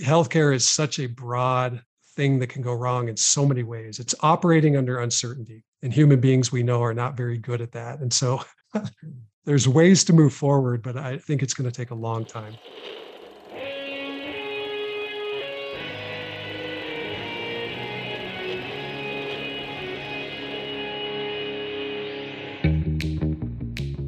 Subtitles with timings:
[0.00, 1.82] healthcare is such a broad
[2.16, 3.98] thing that can go wrong in so many ways.
[3.98, 8.00] It's operating under uncertainty, and human beings we know are not very good at that.
[8.00, 8.42] And so
[9.44, 12.54] there's ways to move forward, but I think it's going to take a long time.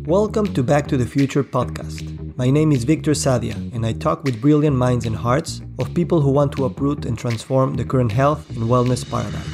[0.06, 2.13] Welcome to Back to the Future podcast.
[2.36, 6.20] My name is Victor Sadia, and I talk with brilliant minds and hearts of people
[6.20, 9.46] who want to uproot and transform the current health and wellness paradigm.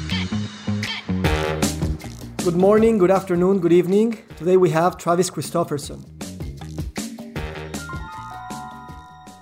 [2.37, 4.17] Good morning, good afternoon, good evening.
[4.35, 6.03] Today we have Travis Christofferson.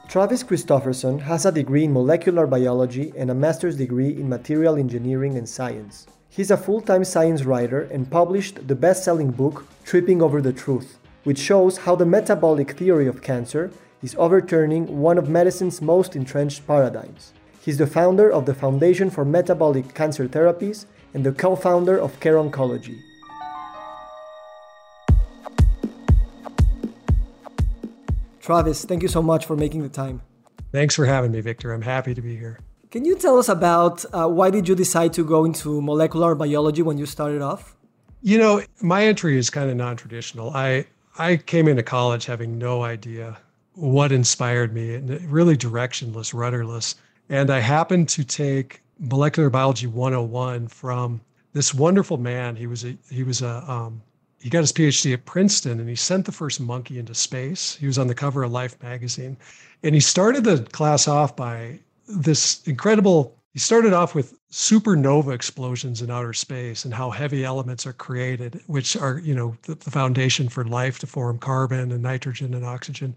[0.09, 5.38] Travis Christofferson has a degree in molecular biology and a master's degree in material engineering
[5.38, 6.08] and science.
[6.27, 10.52] He's a full time science writer and published the best selling book, Tripping Over the
[10.52, 16.15] Truth which shows how the metabolic theory of cancer is overturning one of medicine's most
[16.15, 17.33] entrenched paradigms.
[17.61, 22.19] He's the founder of the Foundation for Metabolic Cancer Therapies and the co founder of
[22.19, 22.99] Care Oncology.
[28.39, 30.22] Travis, thank you so much for making the time.
[30.72, 31.73] Thanks for having me, Victor.
[31.73, 32.59] I'm happy to be here.
[32.91, 36.81] Can you tell us about uh, why did you decide to go into molecular biology
[36.81, 37.75] when you started off?
[38.23, 40.51] You know, my entry is kind of non-traditional.
[40.55, 40.88] I
[41.20, 43.38] I came into college having no idea
[43.73, 46.95] what inspired me and really directionless, rudderless.
[47.28, 51.20] And I happened to take molecular biology 101 from
[51.52, 52.56] this wonderful man.
[52.56, 54.02] He was a he was a um,
[54.40, 57.75] he got his PhD at Princeton and he sent the first monkey into space.
[57.75, 59.36] He was on the cover of Life magazine.
[59.84, 66.02] And he started the class off by this incredible he started off with supernova explosions
[66.02, 69.91] in outer space and how heavy elements are created, which are, you know, the, the
[69.91, 73.13] foundation for life to form carbon and nitrogen and oxygen,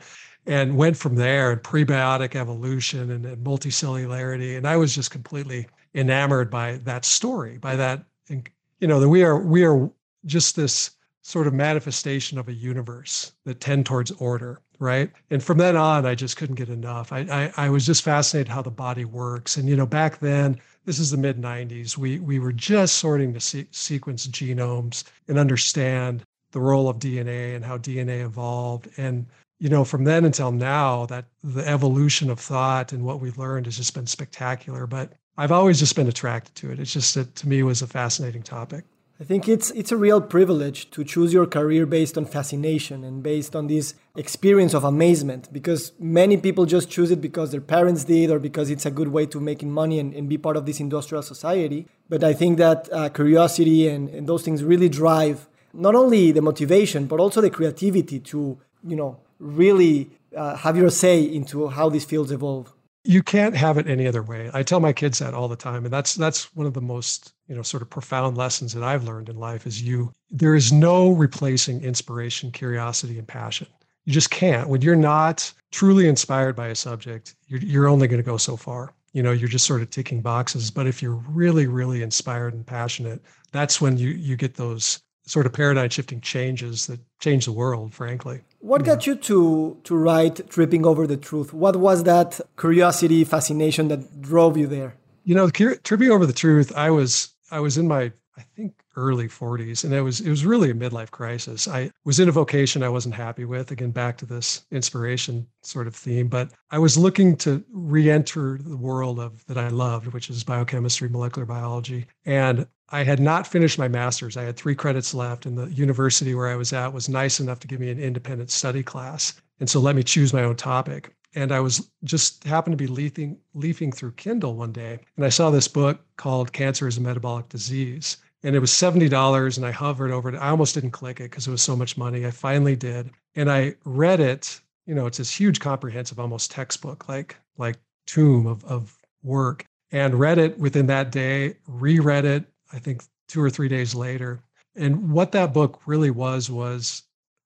[0.46, 4.56] and went from there and prebiotic evolution and, and multicellularity.
[4.56, 9.22] And I was just completely enamored by that story, by that, you know, that we
[9.22, 9.88] are we are
[10.26, 10.90] just this
[11.20, 15.10] sort of manifestation of a universe that tend towards order right?
[15.30, 17.12] And from then on i just couldn't get enough.
[17.12, 19.56] I, I, I was just fascinated how the body works.
[19.56, 23.32] And you know back then this is the mid 90s we we were just sorting
[23.34, 28.88] to se- sequence genomes and understand the role of dna and how dna evolved.
[28.96, 29.26] And
[29.60, 33.66] you know from then until now that the evolution of thought and what we've learned
[33.66, 34.86] has just been spectacular.
[34.88, 36.80] But i've always just been attracted to it.
[36.80, 38.84] It's just that to me was a fascinating topic
[39.22, 43.22] I think it's it's a real privilege to choose your career based on fascination and
[43.22, 48.02] based on this experience of amazement because many people just choose it because their parents
[48.02, 50.66] did or because it's a good way to making money and, and be part of
[50.66, 51.86] this industrial society.
[52.08, 56.42] But I think that uh, curiosity and, and those things really drive not only the
[56.42, 61.88] motivation but also the creativity to you know really uh, have your say into how
[61.88, 62.74] these fields evolve
[63.04, 64.50] you can't have it any other way.
[64.54, 67.32] I tell my kids that all the time, and that's that's one of the most
[67.48, 70.72] you know sort of profound lessons that I've learned in life is you there is
[70.72, 73.66] no replacing inspiration, curiosity, and passion.
[74.04, 74.68] You just can't.
[74.68, 78.56] When you're not truly inspired by a subject, you're, you're only going to go so
[78.56, 78.94] far.
[79.12, 80.70] You know, you're just sort of ticking boxes.
[80.70, 83.20] But if you're really, really inspired and passionate,
[83.52, 87.94] that's when you you get those sort of paradigm shifting changes that change the world,
[87.94, 88.40] frankly.
[88.62, 91.52] What got you to to write Tripping Over the Truth?
[91.52, 94.94] What was that curiosity, fascination that drove you there?
[95.24, 99.28] You know, Tripping Over the Truth, I was I was in my I think early
[99.28, 101.66] 40s and it was it was really a midlife crisis.
[101.66, 105.86] I was in a vocation I wasn't happy with, again back to this inspiration sort
[105.86, 110.30] of theme, but I was looking to re-enter the world of that I loved, which
[110.30, 114.36] is biochemistry, molecular biology, and I had not finished my master's.
[114.36, 117.58] I had three credits left, and the university where I was at was nice enough
[117.60, 119.40] to give me an independent study class.
[119.60, 121.14] And so let me choose my own topic.
[121.34, 125.30] And I was just happened to be leafing, leafing through Kindle one day, and I
[125.30, 128.18] saw this book called Cancer is a Metabolic Disease.
[128.44, 130.34] And it was $70, and I hovered over it.
[130.34, 132.26] I almost didn't click it because it was so much money.
[132.26, 133.10] I finally did.
[133.36, 134.60] And I read it.
[134.86, 137.76] You know, it's this huge, comprehensive, almost textbook, like like
[138.06, 139.64] tomb of, of work.
[139.92, 144.42] And read it within that day, reread it, I think two or three days later.
[144.74, 147.02] And what that book really was was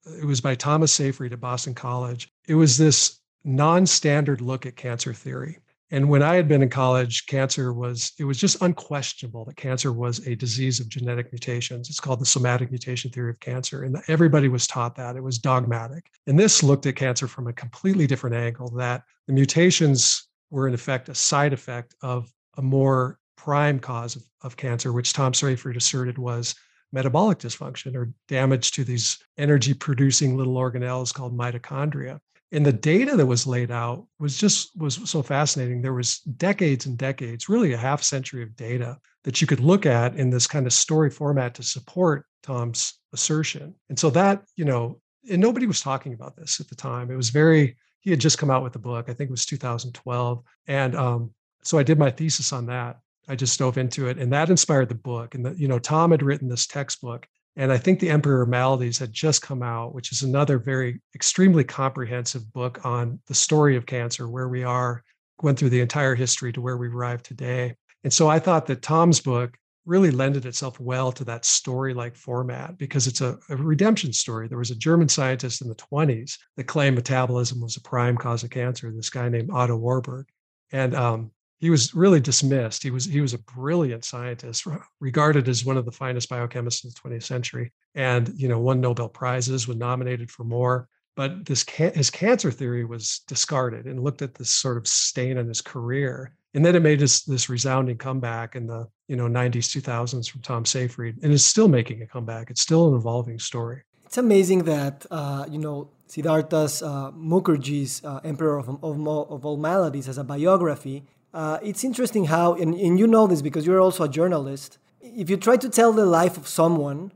[0.06, 2.28] uh, it was by Thomas Seyfried at Boston College.
[2.46, 5.58] It was this non-standard look at cancer theory.
[5.90, 9.92] And when I had been in college, cancer was, it was just unquestionable that cancer
[9.92, 11.88] was a disease of genetic mutations.
[11.88, 13.84] It's called the somatic mutation theory of cancer.
[13.84, 15.14] And everybody was taught that.
[15.14, 16.10] It was dogmatic.
[16.26, 20.74] And this looked at cancer from a completely different angle that the mutations were, in
[20.74, 25.76] effect, a side effect of a more prime cause of, of cancer, which Tom Seyfried
[25.76, 26.54] asserted was
[26.92, 32.18] metabolic dysfunction or damage to these energy producing little organelles called mitochondria.
[32.52, 35.82] And the data that was laid out was just was so fascinating.
[35.82, 39.84] There was decades and decades really a half century of data that you could look
[39.84, 43.74] at in this kind of story format to support tom's assertion.
[43.88, 47.10] And so that you know and nobody was talking about this at the time.
[47.10, 49.06] It was very he had just come out with the book.
[49.08, 51.32] I think it was 2012 and um,
[51.62, 53.00] so i did my thesis on that.
[53.28, 55.34] I just dove into it and that inspired the book.
[55.34, 58.48] And the, you know tom had written this textbook and I think The Emperor of
[58.48, 63.76] Maladies had just come out, which is another very extremely comprehensive book on the story
[63.76, 65.02] of cancer, where we are,
[65.42, 67.74] went through the entire history to where we arrived today.
[68.04, 69.56] And so I thought that Tom's book
[69.86, 74.48] really lended itself well to that story like format because it's a, a, redemption story.
[74.48, 78.42] There was a German scientist in the 20s that claimed metabolism was a prime cause
[78.42, 80.26] of cancer, this guy named Otto Warburg.
[80.72, 82.82] And um, he was really dismissed.
[82.82, 84.66] He was he was a brilliant scientist,
[85.00, 88.80] regarded as one of the finest biochemists of the 20th century, and you know won
[88.80, 90.88] Nobel prizes, was nominated for more.
[91.16, 95.48] But this his cancer theory was discarded and looked at this sort of stain on
[95.48, 99.70] his career, and then it made this this resounding comeback in the you know 90s
[99.74, 102.50] 2000s from Tom Seyfried, and is still making a comeback.
[102.50, 103.82] It's still an evolving story.
[104.04, 109.56] It's amazing that uh, you know Siddhartha's uh, Mukherjee's uh, Emperor of, of, of All
[109.56, 111.04] Maladies as a biography
[111.36, 115.28] uh, it's interesting how, and, and you know this because you're also a journalist, if
[115.28, 117.12] you try to tell the life of someone,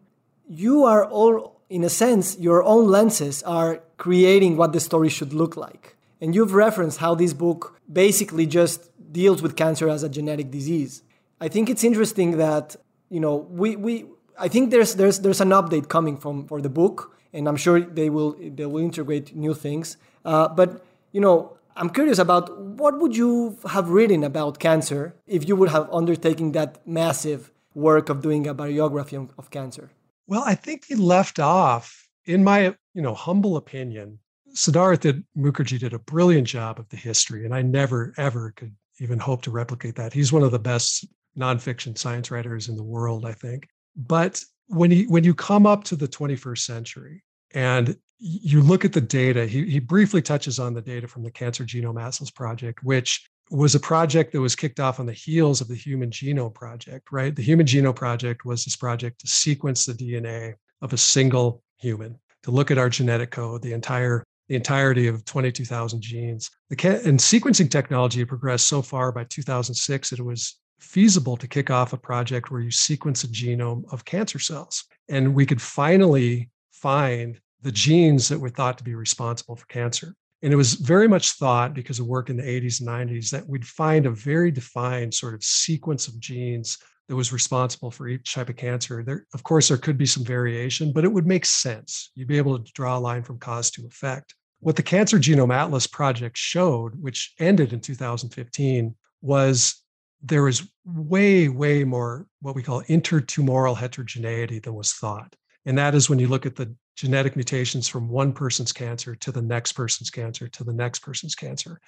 [0.46, 5.32] you are all, in a sense, your own lenses are creating what the story should
[5.32, 5.96] look like.
[6.20, 11.02] And you've referenced how this book basically just deals with cancer as a genetic disease.
[11.40, 12.76] I think it's interesting that,
[13.08, 14.04] you know, we, we
[14.38, 17.80] I think there's there's there's an update coming from for the book, and I'm sure
[17.80, 19.96] they will they will integrate new things.
[20.26, 25.48] Uh, but you know, I'm curious about what would you have written about cancer if
[25.48, 29.90] you would have undertaken that massive work of doing a biography of, cancer?
[30.26, 34.18] Well, I think he left off, in my you know humble opinion,
[34.52, 39.18] Siddhartha Mukherjee did a brilliant job of the history, and I never ever could even
[39.18, 40.12] hope to replicate that.
[40.12, 41.06] He's one of the best
[41.38, 43.68] nonfiction science writers in the world, I think.
[43.96, 48.92] But when he when you come up to the 21st century and you look at
[48.92, 52.84] the data, he, he briefly touches on the data from the Cancer Genome Atlas Project,
[52.84, 56.54] which was a project that was kicked off on the heels of the Human Genome
[56.54, 57.34] Project, right?
[57.34, 62.18] The Human Genome Project was this project to sequence the DNA of a single human,
[62.42, 66.50] to look at our genetic code, the entire the entirety of 22,000 genes.
[66.70, 71.46] The and sequencing technology had progressed so far by 2006 that it was feasible to
[71.46, 74.84] kick off a project where you sequence a genome of cancer cells.
[75.08, 80.14] And we could finally find the genes that were thought to be responsible for cancer.
[80.42, 83.46] And it was very much thought because of work in the 80s and 90s that
[83.46, 86.78] we'd find a very defined sort of sequence of genes
[87.08, 89.02] that was responsible for each type of cancer.
[89.02, 92.10] There, of course, there could be some variation, but it would make sense.
[92.14, 94.34] You'd be able to draw a line from cause to effect.
[94.60, 99.82] What the Cancer Genome Atlas project showed, which ended in 2015, was
[100.22, 105.34] there was way, way more what we call intertumoral heterogeneity than was thought.
[105.66, 109.32] And that is when you look at the genetic mutations from one person's cancer to
[109.32, 111.80] the next person's cancer to the next person's cancer.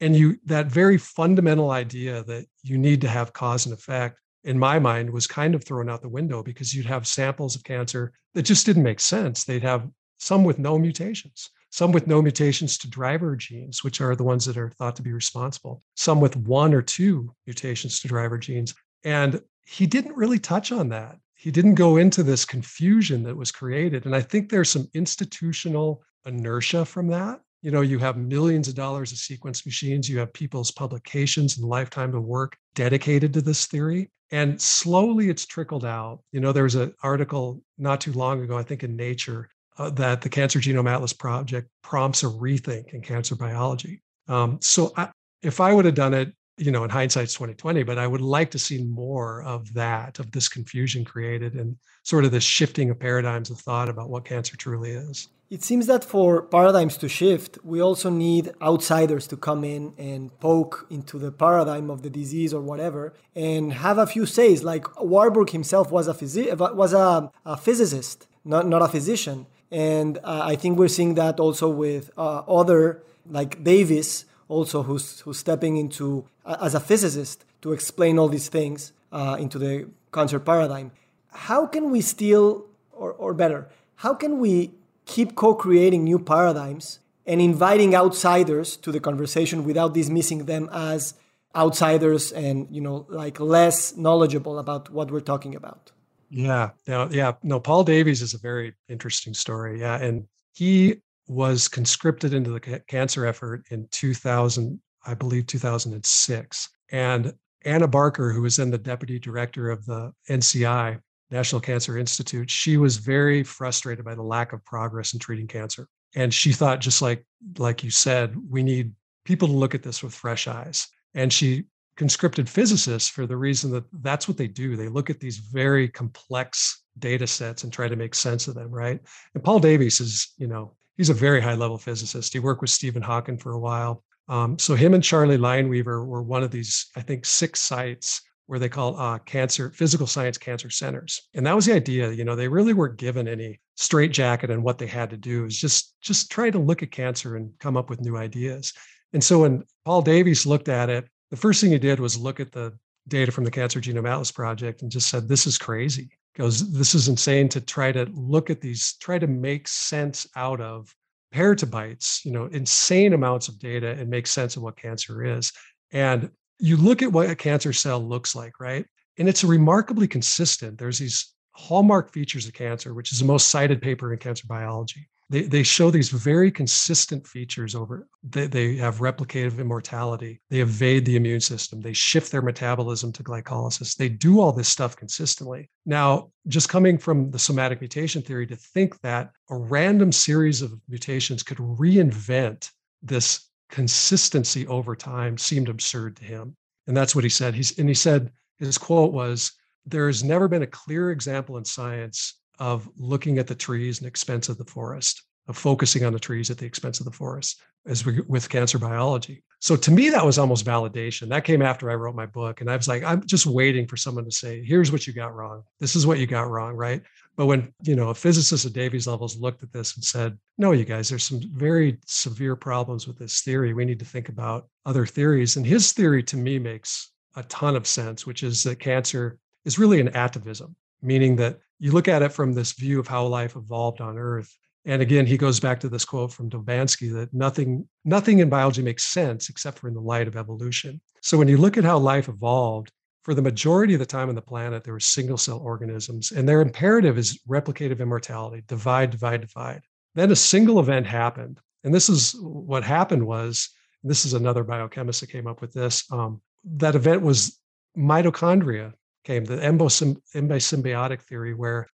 [0.00, 4.58] And you that very fundamental idea that you need to have cause and effect in
[4.58, 8.12] my mind was kind of thrown out the window because you'd have samples of cancer
[8.32, 9.44] that just didn't make sense.
[9.44, 9.86] They'd have
[10.18, 14.46] some with no mutations, some with no mutations to driver genes, which are the ones
[14.46, 18.74] that are thought to be responsible, some with one or two mutations to driver genes.
[19.04, 23.52] And he didn't really touch on that he didn't go into this confusion that was
[23.52, 24.06] created.
[24.06, 27.42] And I think there's some institutional inertia from that.
[27.60, 31.68] You know, you have millions of dollars of sequence machines, you have people's publications and
[31.68, 34.10] lifetime of work dedicated to this theory.
[34.30, 36.20] And slowly it's trickled out.
[36.32, 39.90] You know, there was an article not too long ago, I think in Nature, uh,
[39.90, 44.00] that the Cancer Genome Atlas Project prompts a rethink in cancer biology.
[44.28, 45.10] Um, so I,
[45.42, 48.20] if I would have done it you know, in hindsight, it's 2020, but I would
[48.20, 52.90] like to see more of that, of this confusion created and sort of this shifting
[52.90, 55.28] of paradigms of thought about what cancer truly is.
[55.50, 60.38] It seems that for paradigms to shift, we also need outsiders to come in and
[60.40, 64.64] poke into the paradigm of the disease or whatever and have a few says.
[64.64, 69.46] Like Warburg himself was a, was a, a physicist, not, not a physician.
[69.70, 75.20] And uh, I think we're seeing that also with uh, other, like Davies, also who's
[75.20, 80.40] who's stepping into as a physicist to explain all these things uh, into the concert
[80.40, 80.92] paradigm.
[81.30, 84.72] How can we still, or, or better, how can we
[85.06, 91.14] keep co-creating new paradigms and inviting outsiders to the conversation without dismissing them as
[91.56, 95.92] outsiders and you know like less knowledgeable about what we're talking about?
[96.30, 97.32] Yeah, yeah.
[97.42, 99.80] No, Paul Davies is a very interesting story.
[99.80, 106.68] Yeah, and he was conscripted into the cancer effort in 2000, I believe 2006.
[106.92, 107.32] And
[107.64, 111.00] Anna Barker, who was then the deputy director of the NCI,
[111.30, 115.88] National Cancer Institute, she was very frustrated by the lack of progress in treating cancer.
[116.14, 117.26] And she thought, just like
[117.58, 118.92] like you said, we need
[119.24, 120.86] people to look at this with fresh eyes.
[121.14, 121.64] And she
[121.96, 124.76] conscripted physicists for the reason that that's what they do.
[124.76, 128.70] They look at these very complex data sets and try to make sense of them,
[128.70, 129.00] right?
[129.34, 132.32] And Paul Davies is, you know, he's a very high level physicist.
[132.32, 134.02] He worked with Stephen Hawking for a while.
[134.28, 138.58] Um, so him and Charlie Lineweaver were one of these, I think, six sites where
[138.58, 142.10] they call uh, cancer physical science cancer centers, and that was the idea.
[142.10, 145.58] You know, they really weren't given any straitjacket and what they had to do is
[145.58, 148.72] just just try to look at cancer and come up with new ideas.
[149.12, 152.38] And so when Paul Davies looked at it, the first thing he did was look
[152.40, 152.76] at the
[153.08, 156.94] data from the Cancer Genome Atlas project and just said, "This is crazy." Goes, this
[156.94, 160.92] is insane to try to look at these, try to make sense out of
[161.32, 165.52] petabytes, you know, insane amounts of data and make sense of what cancer is.
[165.92, 168.84] And you look at what a cancer cell looks like, right?
[169.18, 170.78] And it's remarkably consistent.
[170.78, 175.08] There's these hallmark features of cancer, which is the most cited paper in cancer biology.
[175.30, 181.06] They, they show these very consistent features over they, they have replicative immortality they evade
[181.06, 185.70] the immune system they shift their metabolism to glycolysis they do all this stuff consistently
[185.86, 190.78] now just coming from the somatic mutation theory to think that a random series of
[190.88, 192.70] mutations could reinvent
[193.02, 196.56] this consistency over time seemed absurd to him.
[196.86, 197.54] And that's what he said.
[197.54, 199.52] He's and he said his quote was,
[199.84, 204.06] "There has never been a clear example in science of looking at the trees and
[204.06, 207.62] expense of the forest, of focusing on the trees at the expense of the forest,
[207.86, 211.28] as we, with cancer biology." So to me, that was almost validation.
[211.28, 213.96] That came after I wrote my book, and I was like, I'm just waiting for
[213.96, 215.62] someone to say, "Here's what you got wrong.
[215.80, 217.02] This is what you got wrong." Right?
[217.36, 220.72] But when you know a physicist at Davies levels looked at this and said, "No,
[220.72, 223.72] you guys, there's some very severe problems with this theory.
[223.72, 227.74] We need to think about other theories." And his theory to me makes a ton
[227.74, 232.22] of sense, which is that cancer is really an atavism, meaning that you look at
[232.22, 234.56] it from this view of how life evolved on Earth.
[234.86, 238.80] And again, he goes back to this quote from Dobzhansky that nothing, nothing in biology
[238.80, 240.98] makes sense except for in the light of evolution.
[241.20, 242.90] So when you look at how life evolved,
[243.22, 246.48] for the majority of the time on the planet, there were single cell organisms, and
[246.48, 249.82] their imperative is replicative immortality divide, divide, divide.
[250.14, 251.60] Then a single event happened.
[251.84, 253.68] And this is what happened was,
[254.02, 256.10] this is another biochemist that came up with this.
[256.10, 257.58] Um, that event was
[257.94, 261.88] mitochondria came, the endosymbiotic theory, where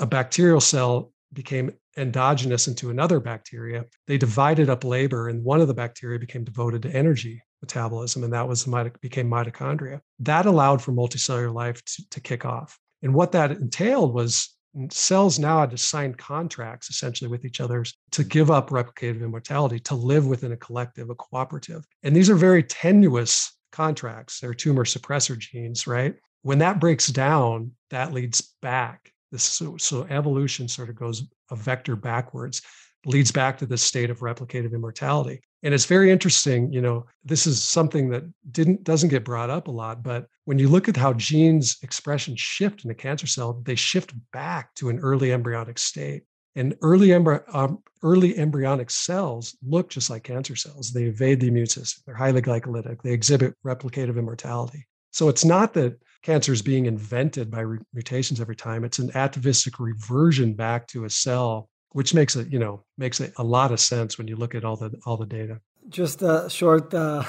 [0.00, 3.84] a bacterial cell became endogenous into another bacteria.
[4.06, 8.32] They divided up labor, and one of the bacteria became devoted to energy metabolism, and
[8.32, 10.00] that was the became mitochondria.
[10.20, 12.78] That allowed for multicellular life to, to kick off.
[13.02, 14.56] And what that entailed was
[14.90, 19.78] cells now had to sign contracts essentially with each other to give up replicative immortality,
[19.80, 21.84] to live within a collective, a cooperative.
[22.02, 24.40] And these are very tenuous contracts.
[24.40, 26.14] They're tumor suppressor genes, right?
[26.46, 29.12] When that breaks down, that leads back.
[29.32, 32.62] This so, so evolution sort of goes a vector backwards,
[33.04, 35.40] leads back to this state of replicative immortality.
[35.64, 38.22] And it's very interesting you know this is something that
[38.52, 42.36] didn't doesn't get brought up a lot but when you look at how genes expression
[42.36, 46.22] shift in a cancer cell they shift back to an early embryonic state.
[46.54, 50.92] And early, embry- um, early embryonic cells look just like cancer cells.
[50.92, 52.04] They evade the immune system.
[52.06, 53.02] They're highly glycolytic.
[53.02, 54.86] They exhibit replicative immortality.
[55.10, 59.10] So it's not that cancer is being invented by re- mutations every time it's an
[59.14, 61.68] atavistic reversion back to a cell
[61.98, 64.76] which makes it you know makes a lot of sense when you look at all
[64.82, 65.60] the all the data.
[65.88, 67.22] Just a short uh,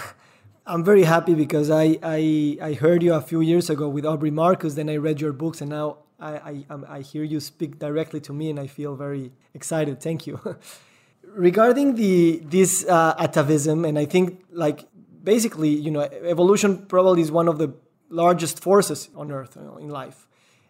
[0.72, 1.86] i'm very happy because I,
[2.18, 5.34] I i heard you a few years ago with aubrey marcus then i read your
[5.44, 5.88] books and now
[6.20, 9.26] i i, um, I hear you speak directly to me and i feel very
[9.60, 10.36] excited thank you.
[11.50, 12.16] Regarding the
[12.56, 14.26] this uh, atavism and i think
[14.66, 14.80] like
[15.34, 16.02] basically you know
[16.36, 17.70] evolution probably is one of the
[18.10, 20.28] largest forces on earth in life.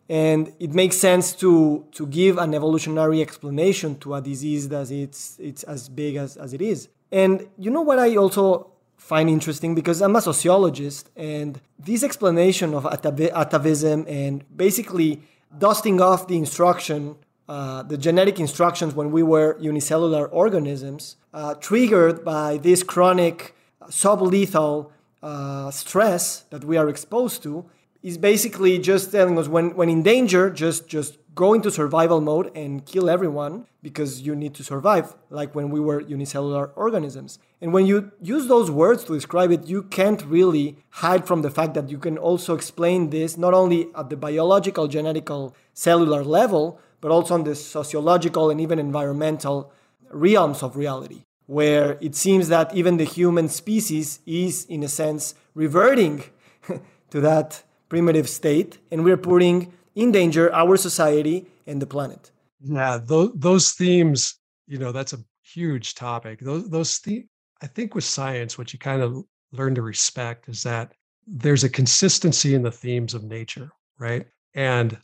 [0.10, 5.38] And it makes sense to to give an evolutionary explanation to a disease that it's
[5.40, 6.88] it's as big as, as it is.
[7.12, 9.76] And you know what i also find interesting?
[9.76, 15.22] Because i'm a sociologist and this explanation of atavism and basically
[15.58, 17.16] dusting off the instruction
[17.50, 23.56] uh, the genetic instructions when we were unicellular organisms uh, triggered by this chronic
[23.90, 27.66] sublethal uh, stress that we are exposed to
[28.04, 32.52] is basically just telling us when, when in danger, just, just go into survival mode
[32.56, 37.40] and kill everyone because you need to survive, like when we were unicellular organisms.
[37.62, 41.52] And when you use those words to describe it, you can't really hide from the
[41.52, 46.80] fact that you can also explain this not only at the biological, genetical, cellular level,
[47.02, 49.72] but also on the sociological and even environmental
[50.10, 55.34] realms of reality, where it seems that even the human species is, in a sense,
[55.54, 56.24] reverting
[57.10, 62.32] to that primitive state, and we're putting in danger our society and the planet.
[62.62, 64.36] Yeah, those, those themes,
[64.68, 66.40] you know, that's a huge topic.
[66.40, 67.26] Those, those the,
[67.62, 70.92] I think with science, what you kind of learn to respect is that
[71.26, 74.28] there's a consistency in the themes of nature, right?
[74.54, 74.98] And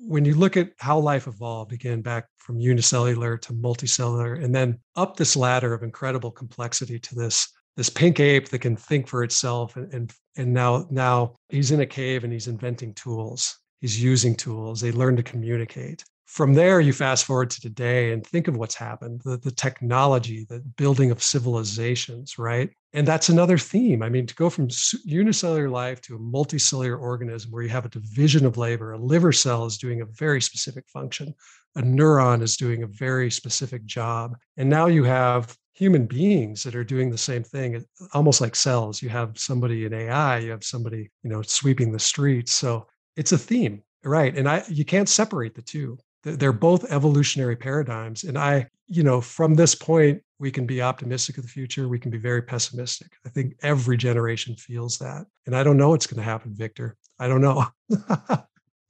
[0.00, 4.78] when you look at how life evolved, again, back from unicellular to multicellular, and then
[4.96, 9.22] up this ladder of incredible complexity to this this pink ape that can think for
[9.22, 13.58] itself, and and, and now now he's in a cave and he's inventing tools.
[13.80, 14.80] He's using tools.
[14.80, 18.76] They learn to communicate from there you fast forward to today and think of what's
[18.76, 22.70] happened the, the technology the building of civilizations right?
[22.92, 24.00] And that's another theme.
[24.02, 24.68] I mean to go from
[25.04, 29.32] unicellular life to a multicellular organism where you have a division of labor a liver
[29.32, 31.34] cell is doing a very specific function
[31.74, 36.76] a neuron is doing a very specific job and now you have human beings that
[36.76, 39.02] are doing the same thing almost like cells.
[39.02, 42.52] You have somebody in ai you have somebody you know sweeping the streets.
[42.52, 44.36] So it's a theme right?
[44.36, 49.20] And i you can't separate the two they're both evolutionary paradigms and i you know
[49.20, 53.12] from this point we can be optimistic of the future we can be very pessimistic.
[53.26, 56.96] I think every generation feels that and i don't know what's going to happen victor.
[57.18, 57.66] I don't know.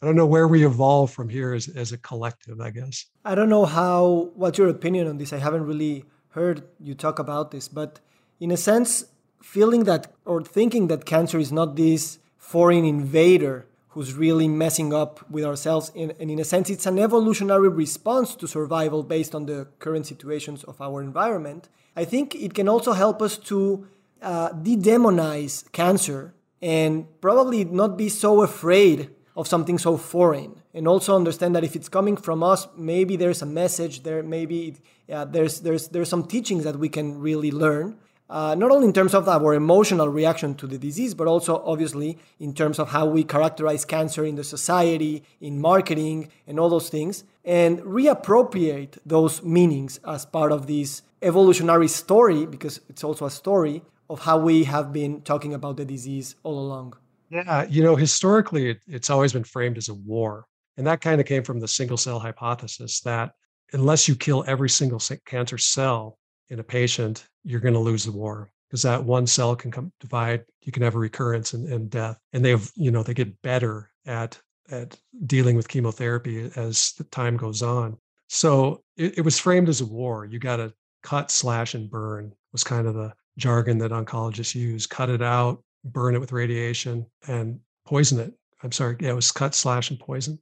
[0.02, 3.06] I don't know where we evolve from here as, as a collective i guess.
[3.24, 5.32] I don't know how what's your opinion on this?
[5.32, 8.00] I haven't really heard you talk about this but
[8.38, 9.04] in a sense
[9.42, 15.28] feeling that or thinking that cancer is not this foreign invader who's really messing up
[15.30, 15.90] with ourselves.
[15.94, 20.06] In, and in a sense, it's an evolutionary response to survival based on the current
[20.06, 21.68] situations of our environment.
[21.96, 23.86] I think it can also help us to
[24.22, 30.86] uh, de demonize cancer and probably not be so afraid of something so foreign and
[30.86, 34.76] also understand that if it's coming from us maybe there's a message there maybe
[35.10, 37.96] uh, there's there's there's some teachings that we can really learn
[38.30, 42.16] uh, not only in terms of our emotional reaction to the disease, but also obviously
[42.38, 46.88] in terms of how we characterize cancer in the society, in marketing, and all those
[46.88, 53.30] things, and reappropriate those meanings as part of this evolutionary story, because it's also a
[53.30, 56.94] story of how we have been talking about the disease all along.
[57.30, 60.46] Yeah, you know, historically, it, it's always been framed as a war.
[60.76, 63.32] And that kind of came from the single cell hypothesis that
[63.72, 66.16] unless you kill every single cancer cell,
[66.50, 69.92] in a patient, you're going to lose the war because that one cell can come
[70.00, 70.44] divide.
[70.62, 72.18] You can have a recurrence and, and death.
[72.32, 74.38] And they have, you know, they get better at
[74.70, 77.96] at dealing with chemotherapy as the time goes on.
[78.28, 80.24] So it, it was framed as a war.
[80.24, 80.72] You got to
[81.02, 84.86] cut, slash, and burn was kind of the jargon that oncologists use.
[84.86, 88.32] Cut it out, burn it with radiation, and poison it.
[88.62, 90.38] I'm sorry, yeah, it was cut, slash, and poison.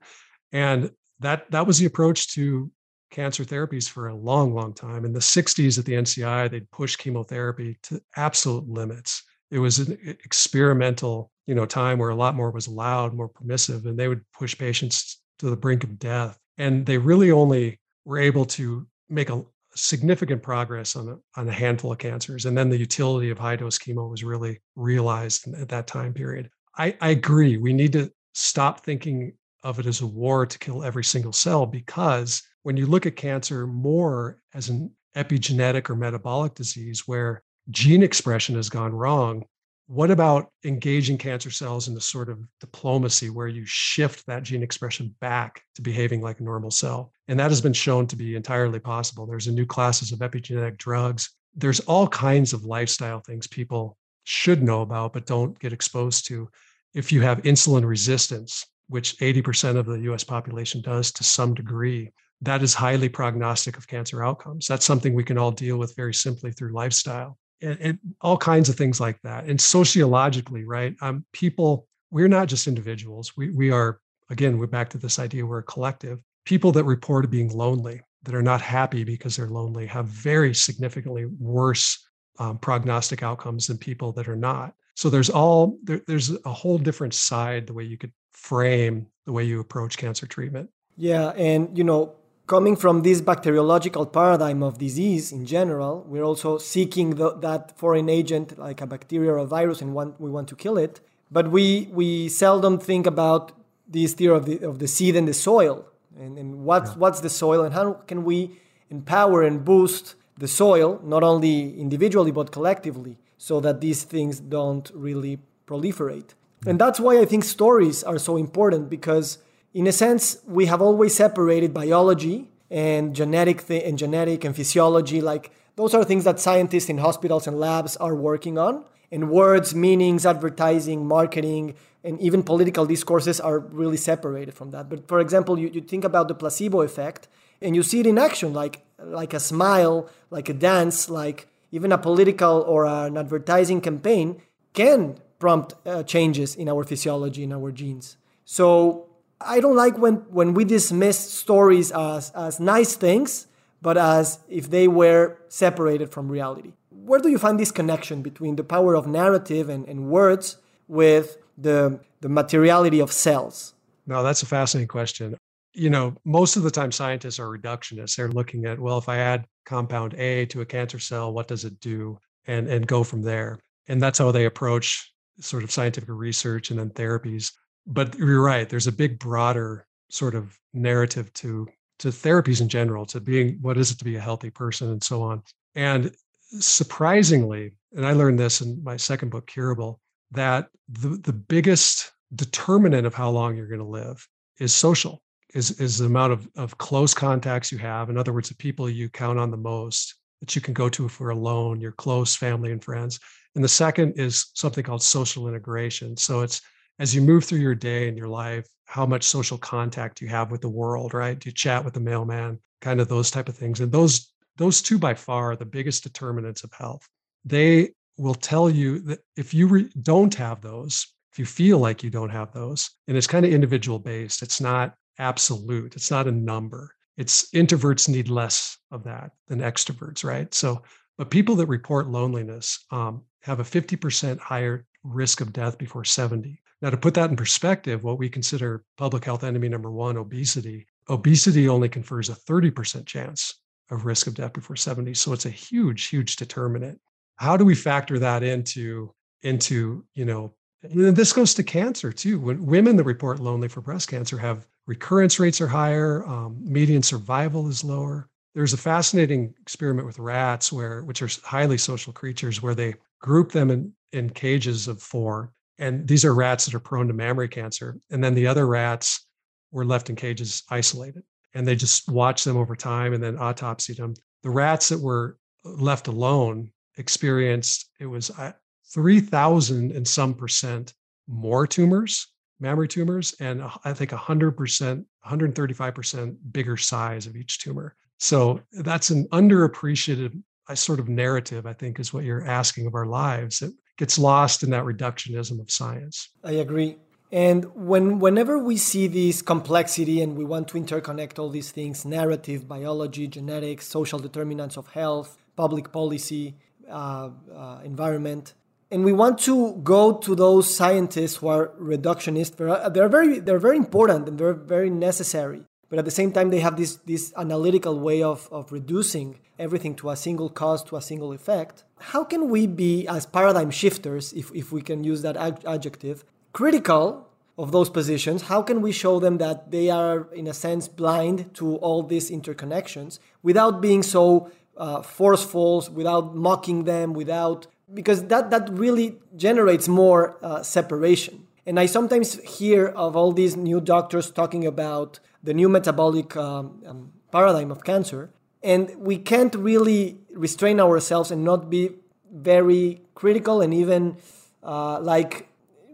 [0.52, 2.70] And that that was the approach to
[3.10, 5.04] cancer therapies for a long, long time.
[5.04, 9.22] In the 60s at the NCI, they'd push chemotherapy to absolute limits.
[9.50, 13.86] It was an experimental, you know, time where a lot more was allowed, more permissive,
[13.86, 16.38] and they would push patients to the brink of death.
[16.58, 19.44] And they really only were able to make a
[19.74, 22.46] significant progress on a, on a handful of cancers.
[22.46, 26.50] And then the utility of high dose chemo was really realized at that time period.
[26.76, 27.56] I, I agree.
[27.56, 29.32] We need to stop thinking
[29.64, 33.16] of it as a war to kill every single cell because when you look at
[33.16, 39.42] cancer more as an epigenetic or metabolic disease where gene expression has gone wrong,
[39.86, 44.62] what about engaging cancer cells in the sort of diplomacy where you shift that gene
[44.62, 47.10] expression back to behaving like a normal cell?
[47.26, 49.24] And that has been shown to be entirely possible.
[49.24, 51.30] There's a new classes of epigenetic drugs.
[51.54, 56.50] There's all kinds of lifestyle things people should know about but don't get exposed to.
[56.92, 62.12] If you have insulin resistance, which 80% of the US population does to some degree,
[62.42, 64.66] that is highly prognostic of cancer outcomes.
[64.66, 68.68] That's something we can all deal with very simply through lifestyle and, and all kinds
[68.68, 69.44] of things like that.
[69.44, 70.94] And sociologically, right?
[71.00, 73.36] Um, people, we're not just individuals.
[73.36, 76.20] We, we are, again, we're back to this idea we're a collective.
[76.44, 81.26] People that report being lonely, that are not happy because they're lonely, have very significantly
[81.38, 84.74] worse um, prognostic outcomes than people that are not.
[84.94, 89.32] So there's all there, there's a whole different side the way you could frame the
[89.32, 90.70] way you approach cancer treatment.
[90.96, 92.16] Yeah, and you know,
[92.48, 98.08] coming from this bacteriological paradigm of disease in general, we're also seeking the, that foreign
[98.08, 101.00] agent like a bacteria or a virus and want, we want to kill it.
[101.30, 103.52] But we, we seldom think about
[103.86, 105.86] this theory of the, of the seed and the soil
[106.18, 106.96] and, and what's, yeah.
[106.96, 108.58] what's the soil and how can we
[108.88, 114.90] empower and boost the soil, not only individually but collectively, so that these things don't
[114.94, 116.30] really proliferate.
[116.64, 116.78] And hmm.
[116.78, 119.38] that's why I think stories are so important because
[119.78, 125.20] in a sense, we have always separated biology and genetic th- and genetic and physiology
[125.20, 128.84] like those are things that scientists in hospitals and labs are working on.
[129.12, 134.88] And words meanings advertising marketing and even political discourses are really separated from that.
[134.88, 137.28] But for example you, you think about the placebo effect
[137.62, 141.92] and you see it in action like like a smile like a dance like even
[141.92, 144.42] a political or an advertising campaign
[144.74, 148.16] can prompt uh, changes in our physiology in our genes.
[148.44, 149.07] So
[149.40, 153.46] I don't like when, when we dismiss stories as, as nice things,
[153.80, 156.72] but as if they were separated from reality.
[156.90, 161.38] Where do you find this connection between the power of narrative and, and words with
[161.56, 163.74] the, the materiality of cells?
[164.06, 165.36] No, that's a fascinating question.
[165.74, 168.16] You know, most of the time scientists are reductionists.
[168.16, 171.64] They're looking at, well, if I add compound A to a cancer cell, what does
[171.64, 172.18] it do?
[172.46, 173.60] And, and go from there.
[173.86, 177.52] And that's how they approach sort of scientific research and then therapies
[177.88, 178.68] but you're right.
[178.68, 181.66] There's a big, broader sort of narrative to
[181.98, 185.02] to therapies in general, to being what is it to be a healthy person, and
[185.02, 185.42] so on.
[185.74, 186.14] And
[186.60, 193.06] surprisingly, and I learned this in my second book, Curable, that the the biggest determinant
[193.06, 194.26] of how long you're going to live
[194.60, 195.22] is social
[195.54, 198.88] is is the amount of, of close contacts you have in other words the people
[198.90, 202.36] you count on the most that you can go to if we're alone your close
[202.36, 203.18] family and friends
[203.54, 206.60] and the second is something called social integration so it's
[206.98, 210.50] as you move through your day and your life, how much social contact you have
[210.50, 211.38] with the world, right?
[211.38, 213.80] Do you chat with the mailman, kind of those type of things.
[213.80, 217.08] And those those two by far are the biggest determinants of health.
[217.44, 222.02] They will tell you that if you re- don't have those, if you feel like
[222.02, 226.26] you don't have those, and it's kind of individual based, it's not absolute, it's not
[226.26, 226.92] a number.
[227.16, 230.52] It's introverts need less of that than extroverts, right?
[230.52, 230.82] So,
[231.16, 236.60] but people that report loneliness um, have a 50% higher risk of death before 70
[236.80, 240.86] now, to put that in perspective, what we consider public health enemy number one, obesity,
[241.08, 243.60] obesity only confers a 30% chance
[243.90, 245.14] of risk of death before 70.
[245.14, 247.00] So it's a huge, huge determinant.
[247.36, 249.12] How do we factor that into,
[249.42, 252.38] into, you know, and this goes to cancer too.
[252.38, 257.02] When women that report lonely for breast cancer have recurrence rates are higher, um, median
[257.02, 258.28] survival is lower.
[258.54, 263.50] There's a fascinating experiment with rats where, which are highly social creatures, where they group
[263.50, 267.48] them in, in cages of four and these are rats that are prone to mammary
[267.48, 267.98] cancer.
[268.10, 269.26] And then the other rats
[269.70, 271.22] were left in cages isolated.
[271.54, 274.14] And they just watched them over time and then autopsied them.
[274.42, 278.52] The rats that were left alone experienced it was uh,
[278.92, 280.94] 3,000 and some percent
[281.26, 282.26] more tumors,
[282.58, 287.94] mammary tumors, and I think 100%, 135% bigger size of each tumor.
[288.18, 292.94] So that's an underappreciated uh, sort of narrative, I think, is what you're asking of
[292.94, 293.60] our lives.
[293.60, 296.30] That gets lost in that reductionism of science.
[296.42, 296.96] I agree.
[297.30, 302.06] And when whenever we see this complexity and we want to interconnect all these things
[302.06, 306.54] narrative, biology, genetics, social determinants of health, public policy,
[306.88, 308.54] uh, uh, environment
[308.90, 312.56] and we want to go to those scientists who are reductionist.
[312.94, 316.60] They're very, they're very important and they're very necessary but at the same time they
[316.60, 321.02] have this this analytical way of, of reducing everything to a single cause to a
[321.02, 325.36] single effect how can we be as paradigm shifters if, if we can use that
[325.36, 330.46] ad- adjective critical of those positions how can we show them that they are in
[330.46, 337.12] a sense blind to all these interconnections without being so uh, forceful without mocking them
[337.12, 343.32] without because that that really generates more uh, separation and i sometimes hear of all
[343.32, 348.30] these new doctors talking about the new metabolic um, um, paradigm of cancer.
[348.68, 351.84] And we can't really restrain ourselves and not be
[352.30, 354.18] very critical and even
[354.62, 355.48] uh, like,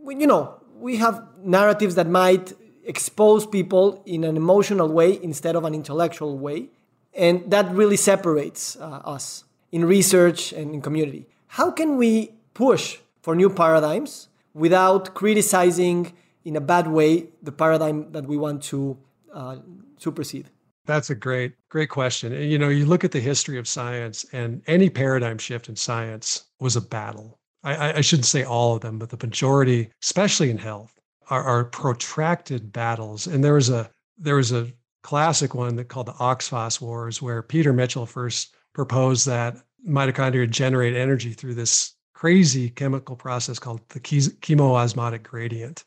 [0.08, 0.42] you know,
[0.80, 2.52] we have narratives that might
[2.84, 6.66] expose people in an emotional way instead of an intellectual way.
[7.14, 11.28] And that really separates uh, us in research and in community.
[11.46, 16.12] How can we push for new paradigms without criticizing
[16.44, 18.98] in a bad way the paradigm that we want to
[19.32, 19.58] uh,
[19.96, 20.50] supersede?
[20.86, 22.32] That's a great, great question.
[22.32, 26.44] You know, you look at the history of science, and any paradigm shift in science
[26.60, 27.38] was a battle.
[27.62, 30.92] I, I shouldn't say all of them, but the majority, especially in health,
[31.30, 33.26] are, are protracted battles.
[33.26, 34.70] And there was a there was a
[35.02, 39.56] classic one that called the OxPhos Wars, where Peter Mitchell first proposed that
[39.88, 45.84] mitochondria generate energy through this crazy chemical process called the chemiosmotic gradient.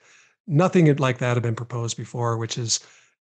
[0.48, 2.80] Nothing like that had been proposed before, which is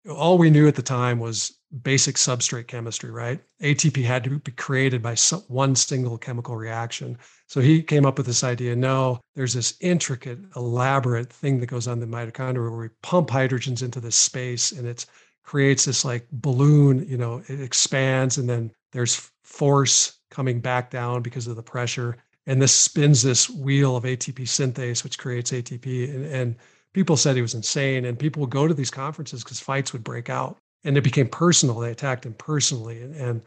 [0.10, 3.40] all we knew at the time was basic substrate chemistry, right?
[3.62, 5.16] ATP had to be created by
[5.48, 7.18] one single chemical reaction.
[7.48, 11.88] So he came up with this idea no, there's this intricate, elaborate thing that goes
[11.88, 15.06] on in the mitochondria where we pump hydrogens into this space and it
[15.44, 21.22] creates this like balloon, you know, it expands and then there's force coming back down
[21.22, 22.18] because of the pressure.
[22.48, 26.10] And this spins this wheel of ATP synthase, which creates ATP.
[26.10, 26.56] And, and
[26.94, 28.06] people said he was insane.
[28.06, 30.58] And people would go to these conferences because fights would break out.
[30.84, 31.80] And it became personal.
[31.80, 33.02] They attacked him personally.
[33.02, 33.42] And, and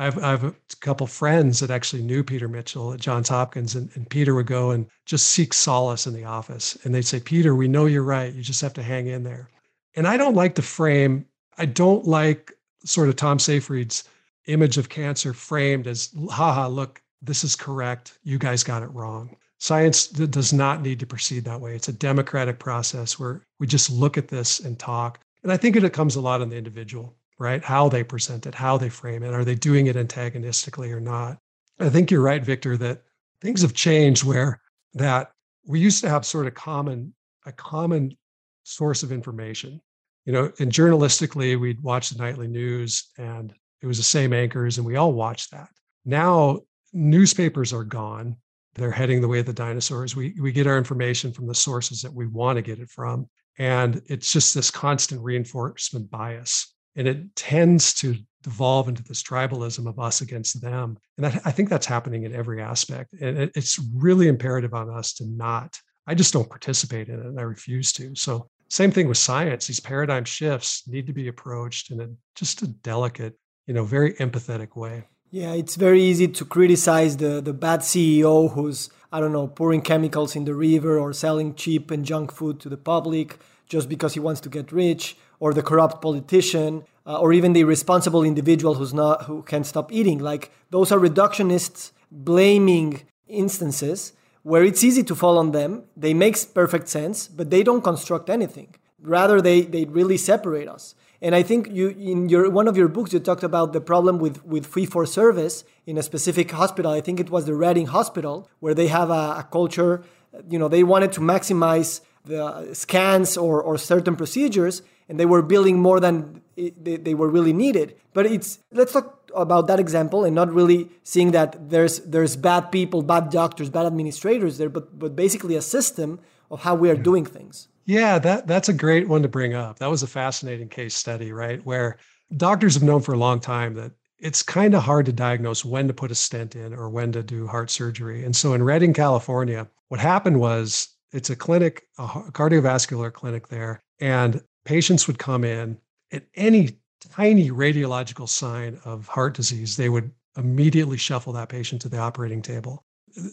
[0.00, 3.90] I've, I have a couple friends that actually knew Peter Mitchell at Johns Hopkins, and,
[3.94, 6.78] and Peter would go and just seek solace in the office.
[6.82, 8.32] And they'd say, Peter, we know you're right.
[8.32, 9.50] You just have to hang in there.
[9.96, 11.26] And I don't like the frame,
[11.58, 12.52] I don't like
[12.84, 14.04] sort of Tom Seyfried's
[14.46, 18.18] image of cancer framed as, haha, look, this is correct.
[18.22, 19.36] You guys got it wrong.
[19.60, 21.74] Science does not need to proceed that way.
[21.74, 25.20] It's a democratic process where we just look at this and talk.
[25.42, 27.62] And I think it comes a lot on the individual, right?
[27.62, 29.34] How they present it, how they frame it.
[29.34, 31.36] Are they doing it antagonistically or not?
[31.78, 33.02] I think you're right, Victor, that
[33.42, 34.62] things have changed where
[34.94, 35.30] that
[35.66, 37.12] we used to have sort of common,
[37.44, 38.16] a common
[38.64, 39.80] source of information.
[40.24, 44.78] You know, and journalistically, we'd watch the nightly news and it was the same anchors
[44.78, 45.68] and we all watched that.
[46.06, 46.60] Now
[46.94, 48.36] newspapers are gone.
[48.74, 50.14] They're heading the way of the dinosaurs.
[50.14, 53.28] We we get our information from the sources that we want to get it from.
[53.58, 56.74] And it's just this constant reinforcement bias.
[56.96, 60.96] And it tends to devolve into this tribalism of us against them.
[61.16, 63.12] And that, I think that's happening in every aspect.
[63.20, 67.26] And it, it's really imperative on us to not, I just don't participate in it
[67.26, 68.14] and I refuse to.
[68.14, 69.66] So same thing with science.
[69.66, 73.34] These paradigm shifts need to be approached in a just a delicate,
[73.66, 75.04] you know, very empathetic way.
[75.32, 79.80] Yeah, it's very easy to criticize the, the bad CEO who's, I don't know, pouring
[79.80, 83.38] chemicals in the river or selling cheap and junk food to the public
[83.68, 87.60] just because he wants to get rich, or the corrupt politician, uh, or even the
[87.60, 90.18] irresponsible individual who's not who can't stop eating.
[90.18, 94.12] Like those are reductionists blaming instances
[94.42, 95.84] where it's easy to fall on them.
[95.96, 98.74] They make perfect sense, but they don't construct anything.
[99.00, 100.96] Rather, they, they really separate us.
[101.22, 104.18] And I think you in your one of your books you talked about the problem
[104.18, 106.90] with with fee for service in a specific hospital.
[106.90, 110.02] I think it was the Redding Hospital where they have a, a culture.
[110.48, 115.42] You know, they wanted to maximize the scans or or certain procedures, and they were
[115.42, 117.96] billing more than they, they were really needed.
[118.14, 122.72] But it's let's talk about that example and not really seeing that there's there's bad
[122.72, 126.18] people, bad doctors, bad administrators there, but but basically a system
[126.50, 127.02] of how we are mm-hmm.
[127.02, 127.68] doing things.
[127.90, 129.80] Yeah, that that's a great one to bring up.
[129.80, 131.60] That was a fascinating case study, right?
[131.66, 131.98] Where
[132.36, 135.88] doctors have known for a long time that it's kind of hard to diagnose when
[135.88, 138.24] to put a stent in or when to do heart surgery.
[138.24, 143.82] And so in Redding, California, what happened was it's a clinic, a cardiovascular clinic there,
[143.98, 145.76] and patients would come in
[146.12, 151.88] at any tiny radiological sign of heart disease, they would immediately shuffle that patient to
[151.88, 152.84] the operating table.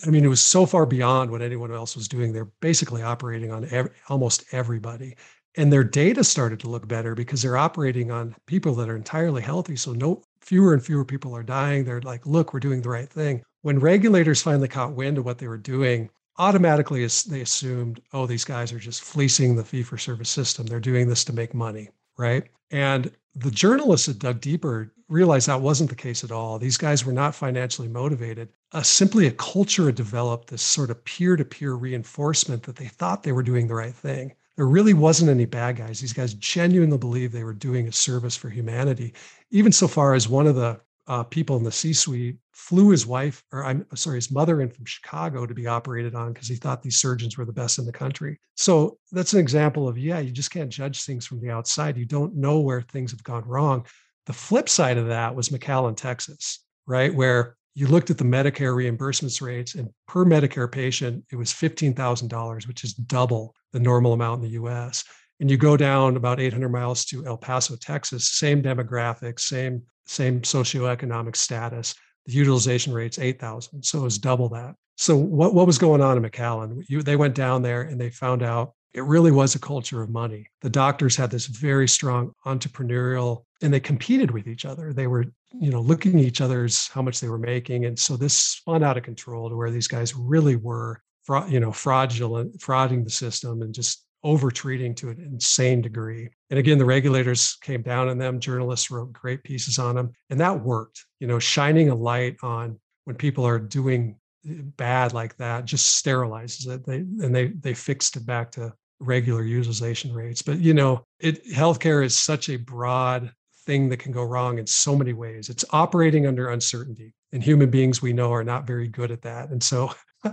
[0.06, 2.34] I mean, it was so far beyond what anyone else was doing.
[2.34, 3.68] They're basically operating on
[4.10, 5.16] almost everybody.
[5.56, 9.42] And their data started to look better because they're operating on people that are entirely
[9.42, 9.76] healthy.
[9.76, 11.84] So no fewer and fewer people are dying.
[11.84, 13.44] They're like, look, we're doing the right thing.
[13.64, 18.46] When regulators finally caught wind of what they were doing, automatically they assumed, oh, these
[18.46, 20.68] guys are just fleecing the fee for service system.
[20.68, 22.44] They're doing this to make money, right?
[22.70, 26.58] And the journalists that dug deeper realized that wasn't the case at all.
[26.58, 28.50] These guys were not financially motivated.
[28.72, 32.88] Uh, simply a culture had developed this sort of peer to peer reinforcement that they
[32.88, 34.34] thought they were doing the right thing.
[34.56, 36.00] There really wasn't any bad guys.
[36.00, 39.14] These guys genuinely believed they were doing a service for humanity,
[39.52, 43.44] even so far as one of the uh, people in the C-suite flew his wife,
[43.52, 46.82] or I'm sorry, his mother in from Chicago to be operated on because he thought
[46.82, 48.40] these surgeons were the best in the country.
[48.56, 51.98] So that's an example of yeah, you just can't judge things from the outside.
[51.98, 53.86] You don't know where things have gone wrong.
[54.26, 58.76] The flip side of that was McAllen, Texas, right, where you looked at the Medicare
[58.76, 64.44] reimbursements rates, and per Medicare patient, it was $15,000, which is double the normal amount
[64.44, 65.04] in the US.
[65.40, 70.42] And you go down about 800 miles to El Paso, Texas, same demographics, same same
[70.42, 71.94] socioeconomic status.
[72.26, 73.84] The utilization rate's 8,000.
[73.84, 74.76] So it was double that.
[74.96, 76.84] So what, what was going on in McAllen?
[76.88, 80.10] You, they went down there and they found out it really was a culture of
[80.10, 80.48] money.
[80.62, 84.92] The doctors had this very strong entrepreneurial and they competed with each other.
[84.94, 85.26] They were,
[85.60, 87.86] you know, looking at each other's how much they were making.
[87.86, 91.02] And so this spun out of control to where these guys really were,
[91.48, 96.30] you know, fraudulent, frauding the system and just over treating to an insane degree.
[96.50, 98.40] And again, the regulators came down on them.
[98.40, 100.12] Journalists wrote great pieces on them.
[100.30, 105.14] And that worked, you know, shining a light on when people are doing eh, bad
[105.14, 106.86] like that just sterilizes it.
[106.86, 110.42] They and they they fixed it back to regular utilization rates.
[110.42, 113.32] But you know, it healthcare is such a broad
[113.66, 115.50] thing that can go wrong in so many ways.
[115.50, 117.14] It's operating under uncertainty.
[117.34, 119.50] And human beings we know are not very good at that.
[119.50, 119.92] And so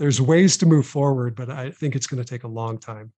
[0.00, 3.12] there's ways to move forward, but I think it's going to take a long time.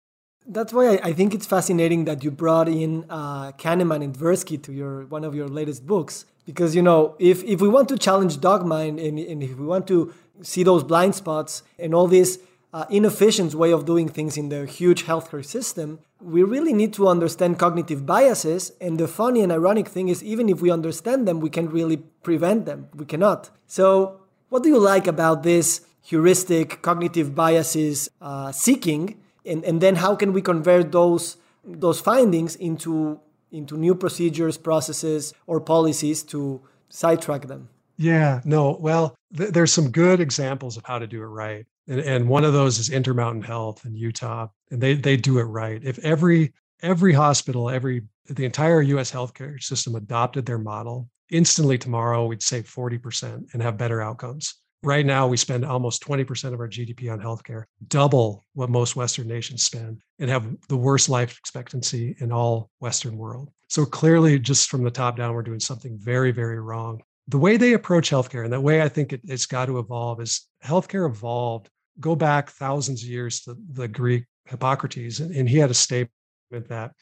[0.44, 4.72] That's why I, think it's fascinating that you brought in uh, Kahneman and Tversky to
[4.72, 8.40] your one of your latest books, because you know if if we want to challenge
[8.40, 12.40] dogma and, and, if we want to see those blind spots and all this
[12.72, 17.06] uh, inefficient way of doing things in the huge healthcare system, we really need to
[17.06, 18.72] understand cognitive biases.
[18.80, 21.98] And the funny and ironic thing is, even if we understand them, we can't really
[21.98, 22.88] prevent them.
[22.96, 23.50] We cannot.
[23.68, 24.18] So,
[24.48, 29.20] what do you like about this heuristic cognitive biases uh, seeking?
[29.44, 33.20] And, and then how can we convert those those findings into
[33.52, 37.68] into new procedures, processes, or policies to sidetrack them?
[37.98, 38.76] Yeah, no.
[38.80, 41.66] Well, th- there's some good examples of how to do it right.
[41.86, 45.44] And, and one of those is Intermountain Health in Utah, and they they do it
[45.44, 45.80] right.
[45.84, 49.10] If every every hospital, every the entire U.S.
[49.10, 54.61] healthcare system adopted their model, instantly tomorrow we'd save 40% and have better outcomes.
[54.84, 59.28] Right now, we spend almost 20% of our GDP on healthcare, double what most Western
[59.28, 63.50] nations spend, and have the worst life expectancy in all Western world.
[63.68, 67.56] So clearly, just from the top down, we're doing something very, very wrong the way
[67.56, 71.08] they approach healthcare and the way I think it, has got to evolve is healthcare
[71.08, 71.70] evolved.
[72.00, 76.10] Go back thousands of years to the Greek Hippocrates, and, and he had a statement
[76.68, 76.92] that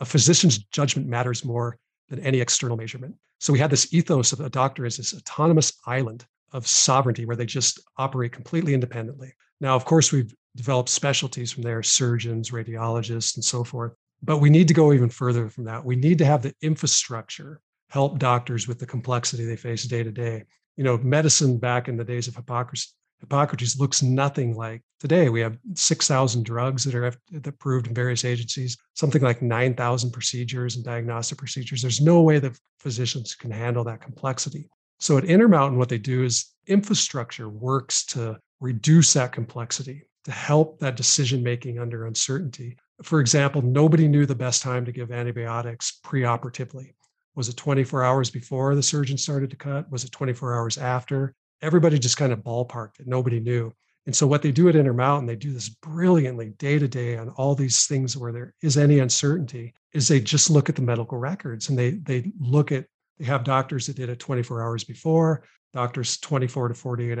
[0.00, 3.14] a physician's judgment matters more than any external measurement.
[3.38, 7.36] So we had this ethos of a doctor as this autonomous island of sovereignty where
[7.36, 9.32] they just operate completely independently.
[9.60, 13.92] Now, of course, we've developed specialties from there, surgeons, radiologists, and so forth.
[14.22, 15.84] But we need to go even further from that.
[15.84, 20.12] We need to have the infrastructure help doctors with the complexity they face day to
[20.12, 20.44] day.
[20.76, 25.28] You know, medicine back in the days of Hippocrates, Hippocrates looks nothing like today.
[25.28, 27.12] We have 6,000 drugs that are
[27.44, 31.82] approved in various agencies, something like 9,000 procedures and diagnostic procedures.
[31.82, 34.70] There's no way that physicians can handle that complexity.
[35.00, 40.78] So at Intermountain, what they do is infrastructure works to reduce that complexity, to help
[40.80, 42.76] that decision making under uncertainty.
[43.02, 46.92] For example, nobody knew the best time to give antibiotics preoperatively.
[47.34, 49.90] Was it 24 hours before the surgeon started to cut?
[49.90, 51.34] Was it 24 hours after?
[51.62, 53.06] Everybody just kind of ballparked it.
[53.06, 53.72] Nobody knew.
[54.04, 57.30] And so what they do at Intermountain, they do this brilliantly day to day on
[57.30, 61.16] all these things where there is any uncertainty, is they just look at the medical
[61.16, 62.86] records and they they look at
[63.20, 67.18] they have doctors that did it 24 hours before, doctors 24 to 48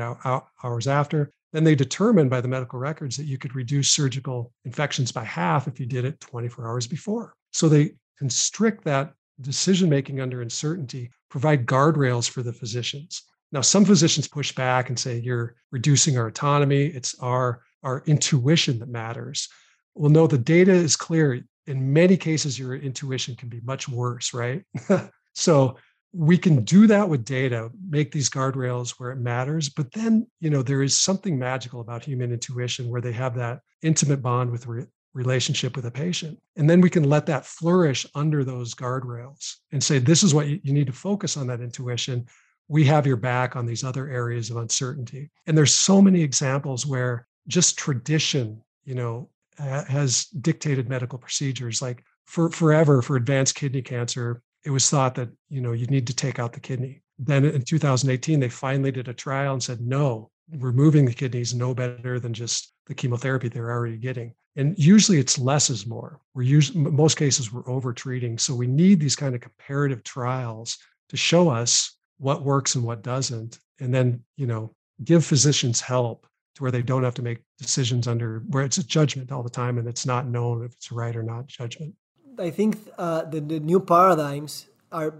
[0.64, 1.30] hours after.
[1.52, 5.68] Then they determine by the medical records that you could reduce surgical infections by half
[5.68, 7.34] if you did it 24 hours before.
[7.52, 13.22] So they constrict that decision making under uncertainty, provide guardrails for the physicians.
[13.52, 16.86] Now, some physicians push back and say, you're reducing our autonomy.
[16.86, 19.48] It's our, our intuition that matters.
[19.94, 21.44] Well, no, the data is clear.
[21.66, 24.62] In many cases, your intuition can be much worse, right?
[25.34, 25.76] so
[26.12, 29.68] we can do that with data, make these guardrails where it matters.
[29.68, 33.60] But then, you know, there is something magical about human intuition where they have that
[33.82, 36.38] intimate bond with re- relationship with a patient.
[36.56, 40.48] And then we can let that flourish under those guardrails and say, this is what
[40.48, 42.26] you, you need to focus on that intuition.
[42.68, 45.30] We have your back on these other areas of uncertainty.
[45.46, 51.82] And there's so many examples where just tradition, you know, has dictated medical procedures.
[51.82, 56.06] Like for forever for advanced kidney cancer, it was thought that, you know, you need
[56.06, 57.02] to take out the kidney.
[57.18, 61.74] Then in 2018, they finally did a trial and said, no, removing the kidneys no
[61.74, 64.34] better than just the chemotherapy they're already getting.
[64.56, 66.20] And usually it's less is more.
[66.34, 68.36] We're usually, most cases we're over treating.
[68.36, 70.76] So we need these kind of comparative trials
[71.08, 73.58] to show us what works and what doesn't.
[73.80, 78.08] And then, you know, give physicians help to where they don't have to make decisions
[78.08, 81.16] under where it's a judgment all the time and it's not known if it's right
[81.16, 81.94] or not judgment.
[82.40, 85.14] I think uh, the, the new paradigms are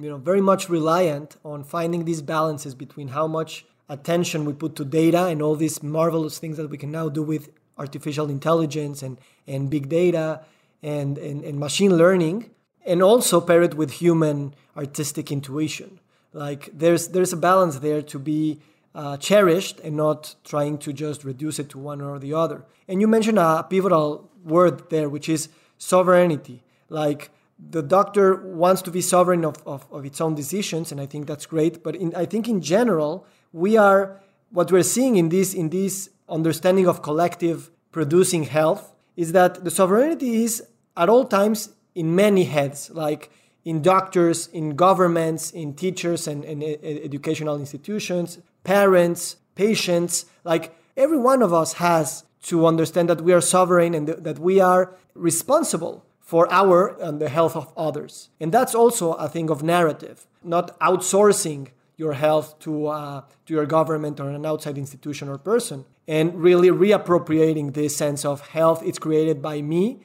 [0.00, 4.74] you know very much reliant on finding these balances between how much attention we put
[4.76, 9.02] to data and all these marvelous things that we can now do with artificial intelligence
[9.02, 10.40] and, and big data
[10.82, 12.50] and, and, and machine learning,
[12.84, 16.00] and also pair it with human artistic intuition.
[16.32, 18.60] Like there's there's a balance there to be
[18.94, 22.64] uh, cherished and not trying to just reduce it to one or the other.
[22.88, 25.48] And you mentioned a pivotal word there, which is
[25.82, 26.62] sovereignty.
[26.88, 31.06] Like the doctor wants to be sovereign of, of, of its own decisions, and I
[31.06, 31.82] think that's great.
[31.82, 34.20] But in, I think in general, we are
[34.50, 39.70] what we're seeing in this in this understanding of collective producing health is that the
[39.70, 40.62] sovereignty is
[40.96, 43.30] at all times in many heads, like
[43.64, 46.62] in doctors, in governments, in teachers and, and
[47.08, 50.26] educational institutions, parents, patients.
[50.44, 54.60] Like every one of us has to understand that we are sovereign and that we
[54.60, 58.30] are responsible for our and the health of others.
[58.40, 63.66] And that's also a thing of narrative, not outsourcing your health to, uh, to your
[63.66, 65.84] government or an outside institution or person.
[66.08, 68.82] and really reappropriating this sense of health.
[68.84, 70.00] It's created by me,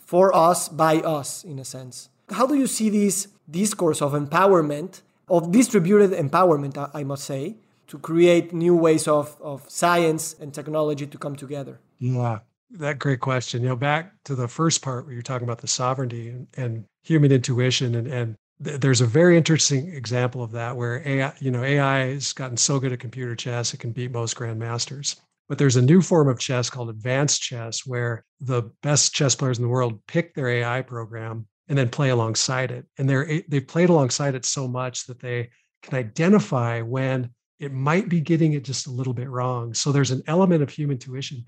[0.00, 2.08] for us, by us, in a sense.
[2.30, 7.56] How do you see this discourse of empowerment, of distributed empowerment, I must say,
[7.88, 11.80] to create new ways of, of science and technology to come together?
[11.98, 13.62] Yeah, that great question.
[13.62, 16.84] You know, back to the first part where you're talking about the sovereignty and, and
[17.02, 21.62] human intuition and, and there's a very interesting example of that where AI, you know,
[21.62, 25.16] AI has gotten so good at computer chess it can beat most grandmasters.
[25.48, 29.58] But there's a new form of chess called advanced chess where the best chess players
[29.58, 32.86] in the world pick their AI program and then play alongside it.
[32.98, 35.50] And they're they've played alongside it so much that they
[35.82, 39.74] can identify when it might be getting it just a little bit wrong.
[39.74, 41.44] So there's an element of human intuition.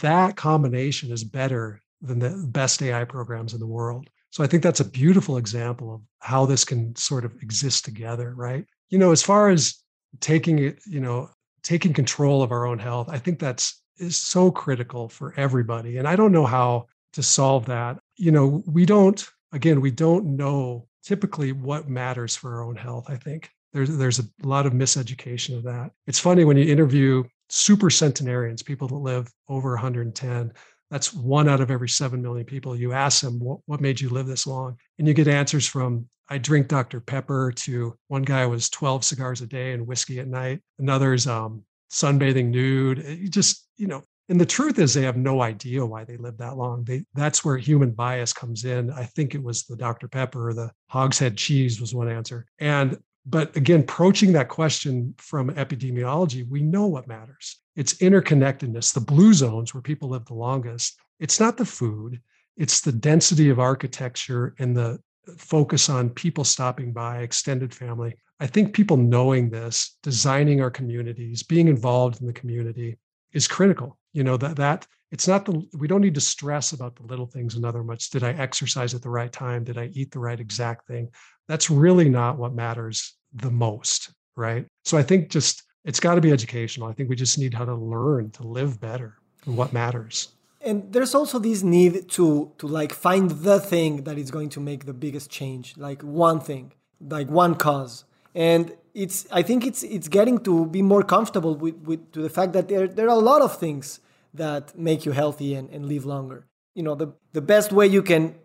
[0.00, 4.08] That combination is better than the best AI programs in the world.
[4.30, 8.32] So I think that's a beautiful example of how this can sort of exist together,
[8.36, 8.64] right?
[8.88, 9.82] You know, as far as
[10.20, 11.30] taking it, you know,
[11.62, 15.98] taking control of our own health, I think that's is so critical for everybody.
[15.98, 17.98] And I don't know how to solve that.
[18.16, 23.06] You know, we don't again, we don't know typically what matters for our own health,
[23.08, 23.50] I think.
[23.72, 25.92] There's there's a lot of miseducation of that.
[26.06, 30.52] It's funny when you interview super centenarians, people that live over 110,
[30.90, 32.74] that's one out of every 7 million people.
[32.74, 34.76] You ask them, what, what made you live this long?
[34.98, 37.00] And you get answers from, I drink Dr.
[37.00, 40.60] Pepper, to one guy was 12 cigars a day and whiskey at night.
[40.78, 43.04] Another's um, sunbathing nude.
[43.04, 46.38] You just, you know, and the truth is they have no idea why they live
[46.38, 46.84] that long.
[46.84, 48.90] They, that's where human bias comes in.
[48.90, 50.06] I think it was the Dr.
[50.06, 52.46] Pepper or the hogshead cheese was one answer.
[52.60, 52.96] And
[53.26, 57.60] but again, approaching that question from epidemiology, we know what matters.
[57.76, 60.98] It's interconnectedness, the blue zones where people live the longest.
[61.18, 62.20] It's not the food,
[62.56, 64.98] it's the density of architecture and the
[65.36, 68.14] focus on people stopping by, extended family.
[68.40, 72.98] I think people knowing this, designing our communities, being involved in the community
[73.32, 73.98] is critical.
[74.12, 77.26] You know, that that it's not the we don't need to stress about the little
[77.26, 78.10] things another much.
[78.10, 79.64] Did I exercise at the right time?
[79.64, 81.08] Did I eat the right exact thing?
[81.50, 84.66] That's really not what matters the most, right?
[84.84, 86.86] So I think just it's got to be educational.
[86.86, 90.28] I think we just need how to learn to live better and what matters.
[90.60, 94.60] And there's also this need to to like find the thing that is going to
[94.60, 98.04] make the biggest change, like one thing, like one cause.
[98.32, 102.30] And it's I think it's it's getting to be more comfortable with, with to the
[102.30, 103.98] fact that there there are a lot of things
[104.34, 106.46] that make you healthy and, and live longer.
[106.76, 108.36] You know, the the best way you can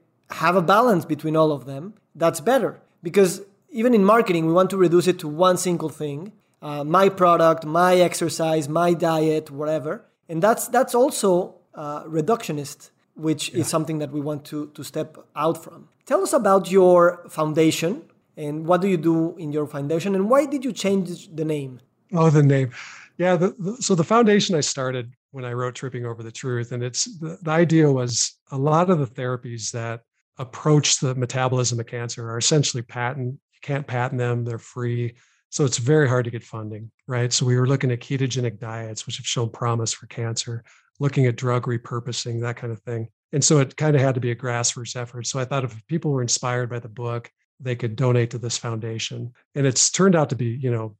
[0.42, 4.72] have a balance between all of them, that's better because even in marketing, we want
[4.72, 10.04] to reduce it to one single thing uh, my product, my exercise, my diet, whatever.
[10.28, 13.60] And that's, that's also uh, reductionist, which yeah.
[13.60, 15.90] is something that we want to, to step out from.
[16.08, 18.02] Tell us about your foundation
[18.36, 21.82] and what do you do in your foundation and why did you change the name?
[22.14, 22.72] Oh, the name.
[23.20, 23.36] Yeah.
[23.36, 26.72] The, the, so the foundation I started when I wrote Tripping Over the Truth.
[26.72, 30.02] And it's the, the idea was a lot of the therapies that
[30.38, 33.34] approach the metabolism of cancer are essentially patent.
[33.54, 35.16] You can't patent them, they're free.
[35.50, 37.32] So it's very hard to get funding, right?
[37.32, 40.64] So we were looking at ketogenic diets, which have shown promise for cancer,
[41.00, 43.08] looking at drug repurposing, that kind of thing.
[43.32, 45.28] And so it kind of had to be a grassroots effort.
[45.28, 48.58] So I thought if people were inspired by the book, they could donate to this
[48.58, 49.34] foundation.
[49.56, 50.98] And it's turned out to be, you know,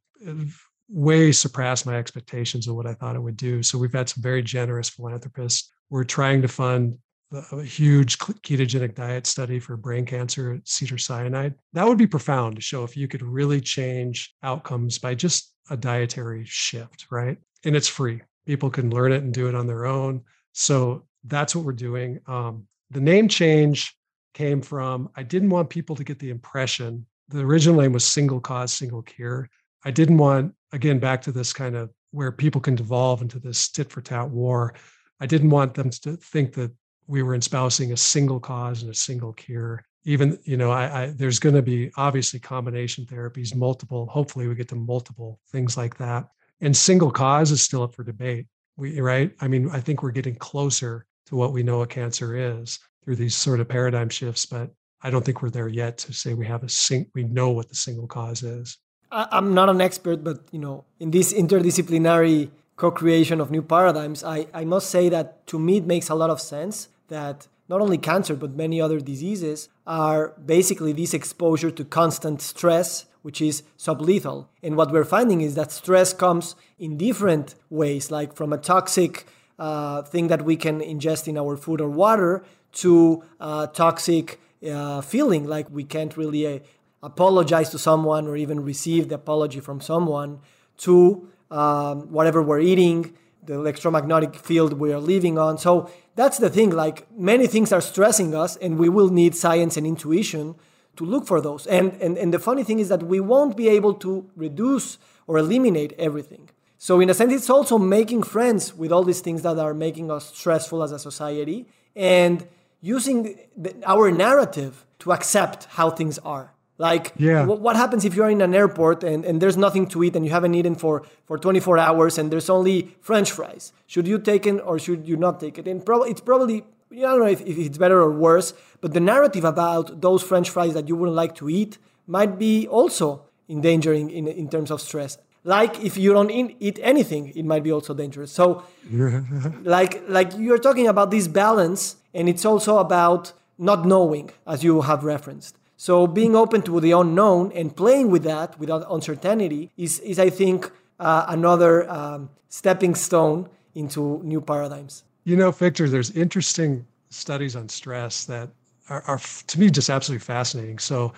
[0.88, 3.62] way surpassed my expectations of what I thought it would do.
[3.62, 5.70] So we've had some very generous philanthropists.
[5.90, 6.98] We're trying to fund
[7.32, 11.50] a huge ketogenic diet study for brain cancer at Cedar Sinai.
[11.72, 15.76] That would be profound to show if you could really change outcomes by just a
[15.76, 17.36] dietary shift, right?
[17.64, 18.22] And it's free.
[18.46, 20.22] People can learn it and do it on their own.
[20.52, 22.20] So that's what we're doing.
[22.26, 23.96] Um, the name change
[24.34, 28.40] came from I didn't want people to get the impression the original name was single
[28.40, 29.48] cause, single cure.
[29.84, 33.68] I didn't want, again, back to this kind of where people can devolve into this
[33.68, 34.74] tit for tat war.
[35.20, 36.72] I didn't want them to think that
[37.06, 39.84] we were espousing a single cause and a single cure.
[40.04, 44.54] Even you know I, I there's going to be obviously combination therapies multiple hopefully we
[44.54, 46.28] get to multiple things like that.
[46.60, 48.46] And single cause is still up for debate.
[48.76, 49.32] We right?
[49.40, 53.16] I mean i think we're getting closer to what we know a cancer is through
[53.16, 54.70] these sort of paradigm shifts but
[55.02, 57.68] i don't think we're there yet to say we have a sing we know what
[57.68, 58.78] the single cause is.
[59.12, 64.46] I'm not an expert but you know in this interdisciplinary co-creation of new paradigms i,
[64.52, 67.98] I must say that to me it makes a lot of sense that not only
[67.98, 74.46] cancer but many other diseases are basically this exposure to constant stress which is sublethal.
[74.62, 79.26] And what we're finding is that stress comes in different ways like from a toxic
[79.58, 82.44] uh, thing that we can ingest in our food or water
[82.74, 83.24] to
[83.72, 86.58] toxic uh, feeling like we can't really uh,
[87.02, 90.40] apologize to someone or even receive the apology from someone
[90.78, 93.12] to um, whatever we're eating
[93.46, 95.58] the electromagnetic field we are living on.
[95.58, 96.70] So that's the thing.
[96.70, 100.54] Like many things are stressing us, and we will need science and intuition
[100.96, 101.66] to look for those.
[101.66, 105.38] And, and, and the funny thing is that we won't be able to reduce or
[105.38, 106.48] eliminate everything.
[106.78, 110.10] So, in a sense, it's also making friends with all these things that are making
[110.10, 112.46] us stressful as a society and
[112.80, 116.52] using the, our narrative to accept how things are.
[116.78, 117.40] Like, yeah.
[117.40, 120.24] w- what happens if you're in an airport and, and there's nothing to eat and
[120.24, 123.72] you haven't eaten for, for 24 hours and there's only French fries?
[123.86, 125.66] Should you take it or should you not take it?
[125.66, 129.00] And pro- it's probably, I don't know if, if it's better or worse, but the
[129.00, 134.10] narrative about those French fries that you wouldn't like to eat might be also endangering
[134.10, 135.18] in, in terms of stress.
[135.44, 138.32] Like if you don't eat anything, it might be also dangerous.
[138.32, 138.64] So,
[139.62, 144.80] like like you're talking about this balance, and it's also about not knowing, as you
[144.80, 145.56] have referenced.
[145.76, 150.30] So being open to the unknown and playing with that without uncertainty is, is I
[150.30, 155.04] think, uh, another um, stepping stone into new paradigms.
[155.24, 158.48] You know, Victor, there's interesting studies on stress that
[158.88, 160.78] are, are to me just absolutely fascinating.
[160.78, 161.12] So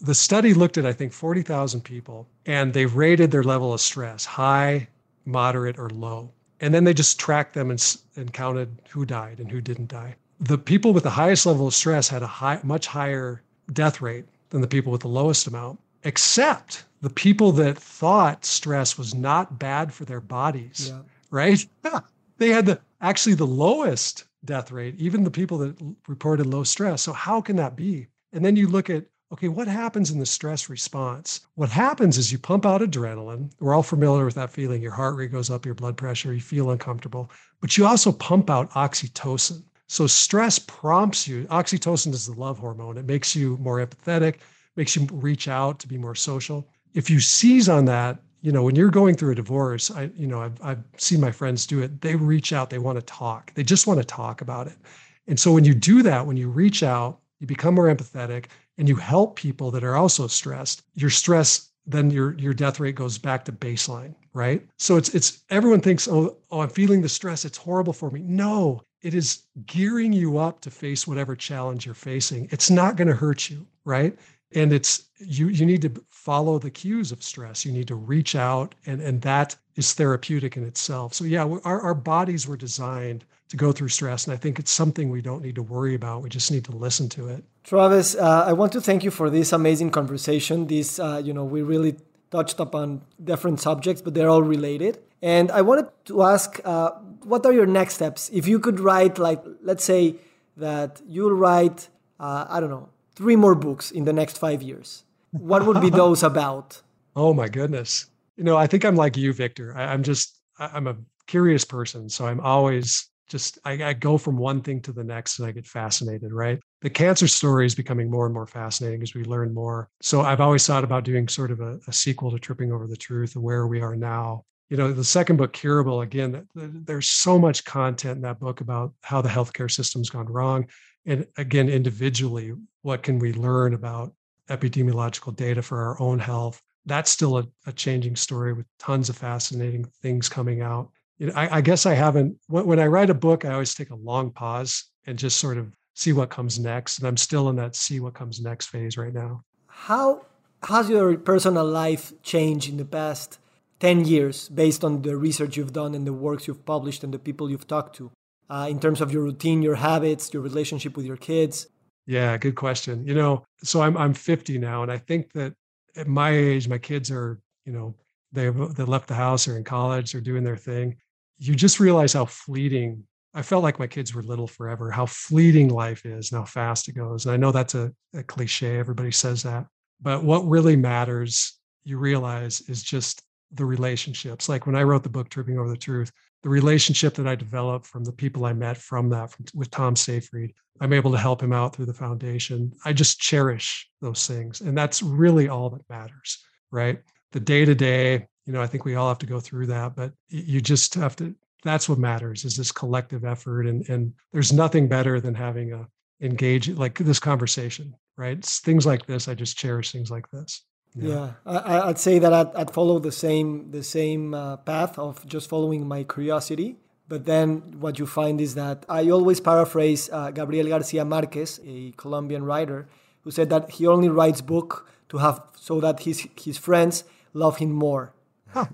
[0.00, 4.24] the study looked at, I think, 40,000 people and they rated their level of stress
[4.24, 4.88] high,
[5.24, 6.32] moderate, or low.
[6.60, 10.16] And then they just tracked them and, and counted who died and who didn't die.
[10.40, 13.42] The people with the highest level of stress had a high, much higher
[13.72, 18.96] death rate than the people with the lowest amount, except the people that thought stress
[18.96, 21.02] was not bad for their bodies, yeah.
[21.30, 21.66] right?
[22.38, 25.76] they had the actually the lowest death rate, even the people that
[26.08, 27.02] reported low stress.
[27.02, 28.06] So how can that be?
[28.32, 31.40] And then you look at okay, what happens in the stress response?
[31.54, 33.50] What happens is you pump out adrenaline.
[33.60, 34.82] We're all familiar with that feeling.
[34.82, 38.50] Your heart rate goes up, your blood pressure, you feel uncomfortable, but you also pump
[38.50, 39.62] out oxytocin.
[39.92, 41.44] So stress prompts you.
[41.48, 42.96] Oxytocin is the love hormone.
[42.96, 44.36] It makes you more empathetic,
[44.74, 46.66] makes you reach out to be more social.
[46.94, 50.26] If you seize on that, you know, when you're going through a divorce, I, you
[50.26, 52.00] know, I've, I've seen my friends do it.
[52.00, 54.78] They reach out, they want to talk, they just want to talk about it.
[55.26, 58.46] And so when you do that, when you reach out, you become more empathetic
[58.78, 62.94] and you help people that are also stressed, your stress then your your death rate
[62.94, 64.66] goes back to baseline, right?
[64.78, 67.44] So it's it's everyone thinks, oh, oh, I'm feeling the stress.
[67.44, 68.22] It's horrible for me.
[68.22, 72.48] No, it is gearing you up to face whatever challenge you're facing.
[72.50, 74.16] It's not going to hurt you, right?
[74.54, 77.64] And it's you you need to follow the cues of stress.
[77.64, 81.14] You need to reach out and and that is therapeutic in itself.
[81.14, 84.70] So yeah, our our bodies were designed to go through stress and I think it's
[84.70, 86.22] something we don't need to worry about.
[86.22, 87.44] We just need to listen to it.
[87.64, 90.66] Travis, uh, I want to thank you for this amazing conversation.
[90.66, 91.96] This uh, you know, we really
[92.30, 94.98] touched upon different subjects, but they're all related.
[95.22, 96.90] And I wanted to ask, uh,
[97.22, 98.28] what are your next steps?
[98.32, 100.16] If you could write, like, let's say
[100.56, 105.04] that you'll write, uh, I don't know, three more books in the next five years,
[105.30, 106.82] what would be those about?
[107.14, 108.06] Oh my goodness.
[108.36, 109.76] You know, I think I'm like you, Victor.
[109.76, 110.96] I, am just, I'm a
[111.28, 112.08] curious person.
[112.08, 115.52] So I'm always just, I, I go from one thing to the next and I
[115.52, 116.58] get fascinated, right?
[116.80, 119.88] The cancer story is becoming more and more fascinating as we learn more.
[120.00, 122.96] So I've always thought about doing sort of a, a sequel to Tripping Over the
[122.96, 127.64] Truth where we are now you know the second book curable again there's so much
[127.64, 130.66] content in that book about how the healthcare system's gone wrong
[131.04, 134.12] and again individually what can we learn about
[134.48, 136.60] epidemiological data for our own health?
[136.84, 140.90] That's still a, a changing story with tons of fascinating things coming out.
[141.18, 143.74] You know, I, I guess i haven't when, when i write a book i always
[143.74, 147.48] take a long pause and just sort of see what comes next and i'm still
[147.50, 149.42] in that see what comes next phase right now.
[149.68, 150.24] How
[150.64, 153.38] has your personal life changed in the past
[153.82, 157.18] 10 years based on the research you've done and the works you've published and the
[157.18, 158.12] people you've talked to
[158.48, 161.66] uh, in terms of your routine, your habits, your relationship with your kids?
[162.06, 163.04] Yeah, good question.
[163.04, 165.54] You know, so I'm I'm 50 now, and I think that
[165.96, 167.96] at my age, my kids are, you know,
[168.30, 170.96] they've they left the house, or in college, they're doing their thing.
[171.38, 173.02] You just realize how fleeting.
[173.34, 174.92] I felt like my kids were little forever.
[174.92, 177.26] How fleeting life is, and how fast it goes.
[177.26, 178.78] And I know that's a, a cliche.
[178.78, 179.66] Everybody says that,
[180.00, 183.22] but what really matters, you realize, is just
[183.52, 184.48] the relationships.
[184.48, 187.86] Like when I wrote the book Tripping Over the Truth, the relationship that I developed
[187.86, 191.42] from the people I met from that from, with Tom Seyfried, I'm able to help
[191.42, 192.72] him out through the foundation.
[192.84, 194.60] I just cherish those things.
[194.60, 196.38] And that's really all that matters,
[196.70, 197.00] right?
[197.32, 199.94] The day to day, you know, I think we all have to go through that,
[199.94, 203.66] but you just have to, that's what matters is this collective effort.
[203.66, 205.86] And, and there's nothing better than having a
[206.22, 208.38] engage like this conversation, right?
[208.38, 209.28] It's things like this.
[209.28, 210.64] I just cherish things like this.
[210.94, 211.58] Yeah, yeah.
[211.64, 215.48] I, would say that I'd, I'd, follow the same the same uh, path of just
[215.48, 216.76] following my curiosity.
[217.08, 221.92] But then what you find is that I always paraphrase uh, Gabriel Garcia Marquez, a
[221.96, 222.88] Colombian writer,
[223.22, 227.56] who said that he only writes book to have so that his his friends love
[227.56, 228.12] him more.
[228.48, 228.66] Huh.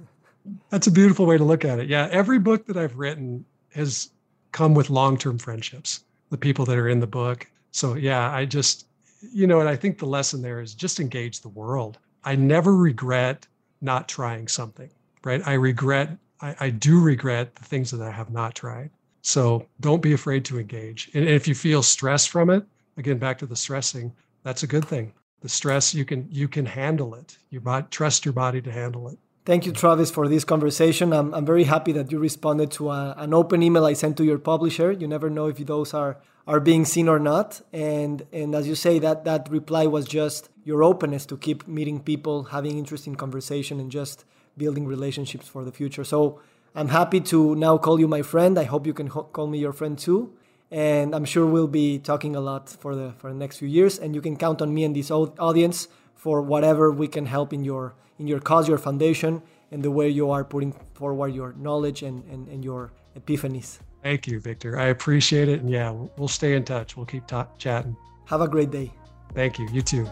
[0.70, 1.88] That's a beautiful way to look at it.
[1.88, 3.44] Yeah, every book that I've written
[3.74, 4.10] has
[4.52, 6.04] come with long-term friendships.
[6.30, 7.50] The people that are in the book.
[7.70, 8.86] So yeah, I just
[9.32, 11.98] you know, and I think the lesson there is just engage the world.
[12.24, 13.46] I never regret
[13.80, 14.90] not trying something,
[15.24, 15.42] right?
[15.46, 18.90] I regret I, I do regret the things that I have not tried.
[19.22, 21.10] So don't be afraid to engage.
[21.14, 22.64] And if you feel stress from it,
[22.96, 24.12] again, back to the stressing,
[24.42, 25.12] that's a good thing.
[25.40, 27.38] The stress, you can you can handle it.
[27.50, 29.18] You might trust your body to handle it.
[29.44, 31.12] Thank you, Travis, for this conversation.
[31.12, 34.24] I'm, I'm very happy that you responded to a, an open email I sent to
[34.24, 34.92] your publisher.
[34.92, 36.18] You never know if those are,
[36.49, 37.61] are being seen or not.
[37.74, 42.01] And, and as you say, that, that reply was just your openness to keep meeting
[42.01, 44.24] people, having interesting conversation, and just
[44.57, 46.05] building relationships for the future.
[46.05, 46.40] So
[46.74, 48.59] I'm happy to now call you my friend.
[48.59, 50.32] I hope you can call me your friend too.
[50.70, 53.99] And I'm sure we'll be talking a lot for the for the next few years.
[53.99, 57.62] And you can count on me and this audience for whatever we can help in
[57.62, 62.03] your in your cause, your foundation, and the way you are putting forward your knowledge
[62.03, 63.78] and, and, and your epiphanies.
[64.09, 64.78] Thank you, Victor.
[64.78, 65.61] I appreciate it.
[65.61, 66.96] And yeah, we'll stay in touch.
[66.96, 67.94] We'll keep ta- chatting.
[68.24, 68.90] Have a great day.
[69.34, 69.68] Thank you.
[69.70, 70.09] You too.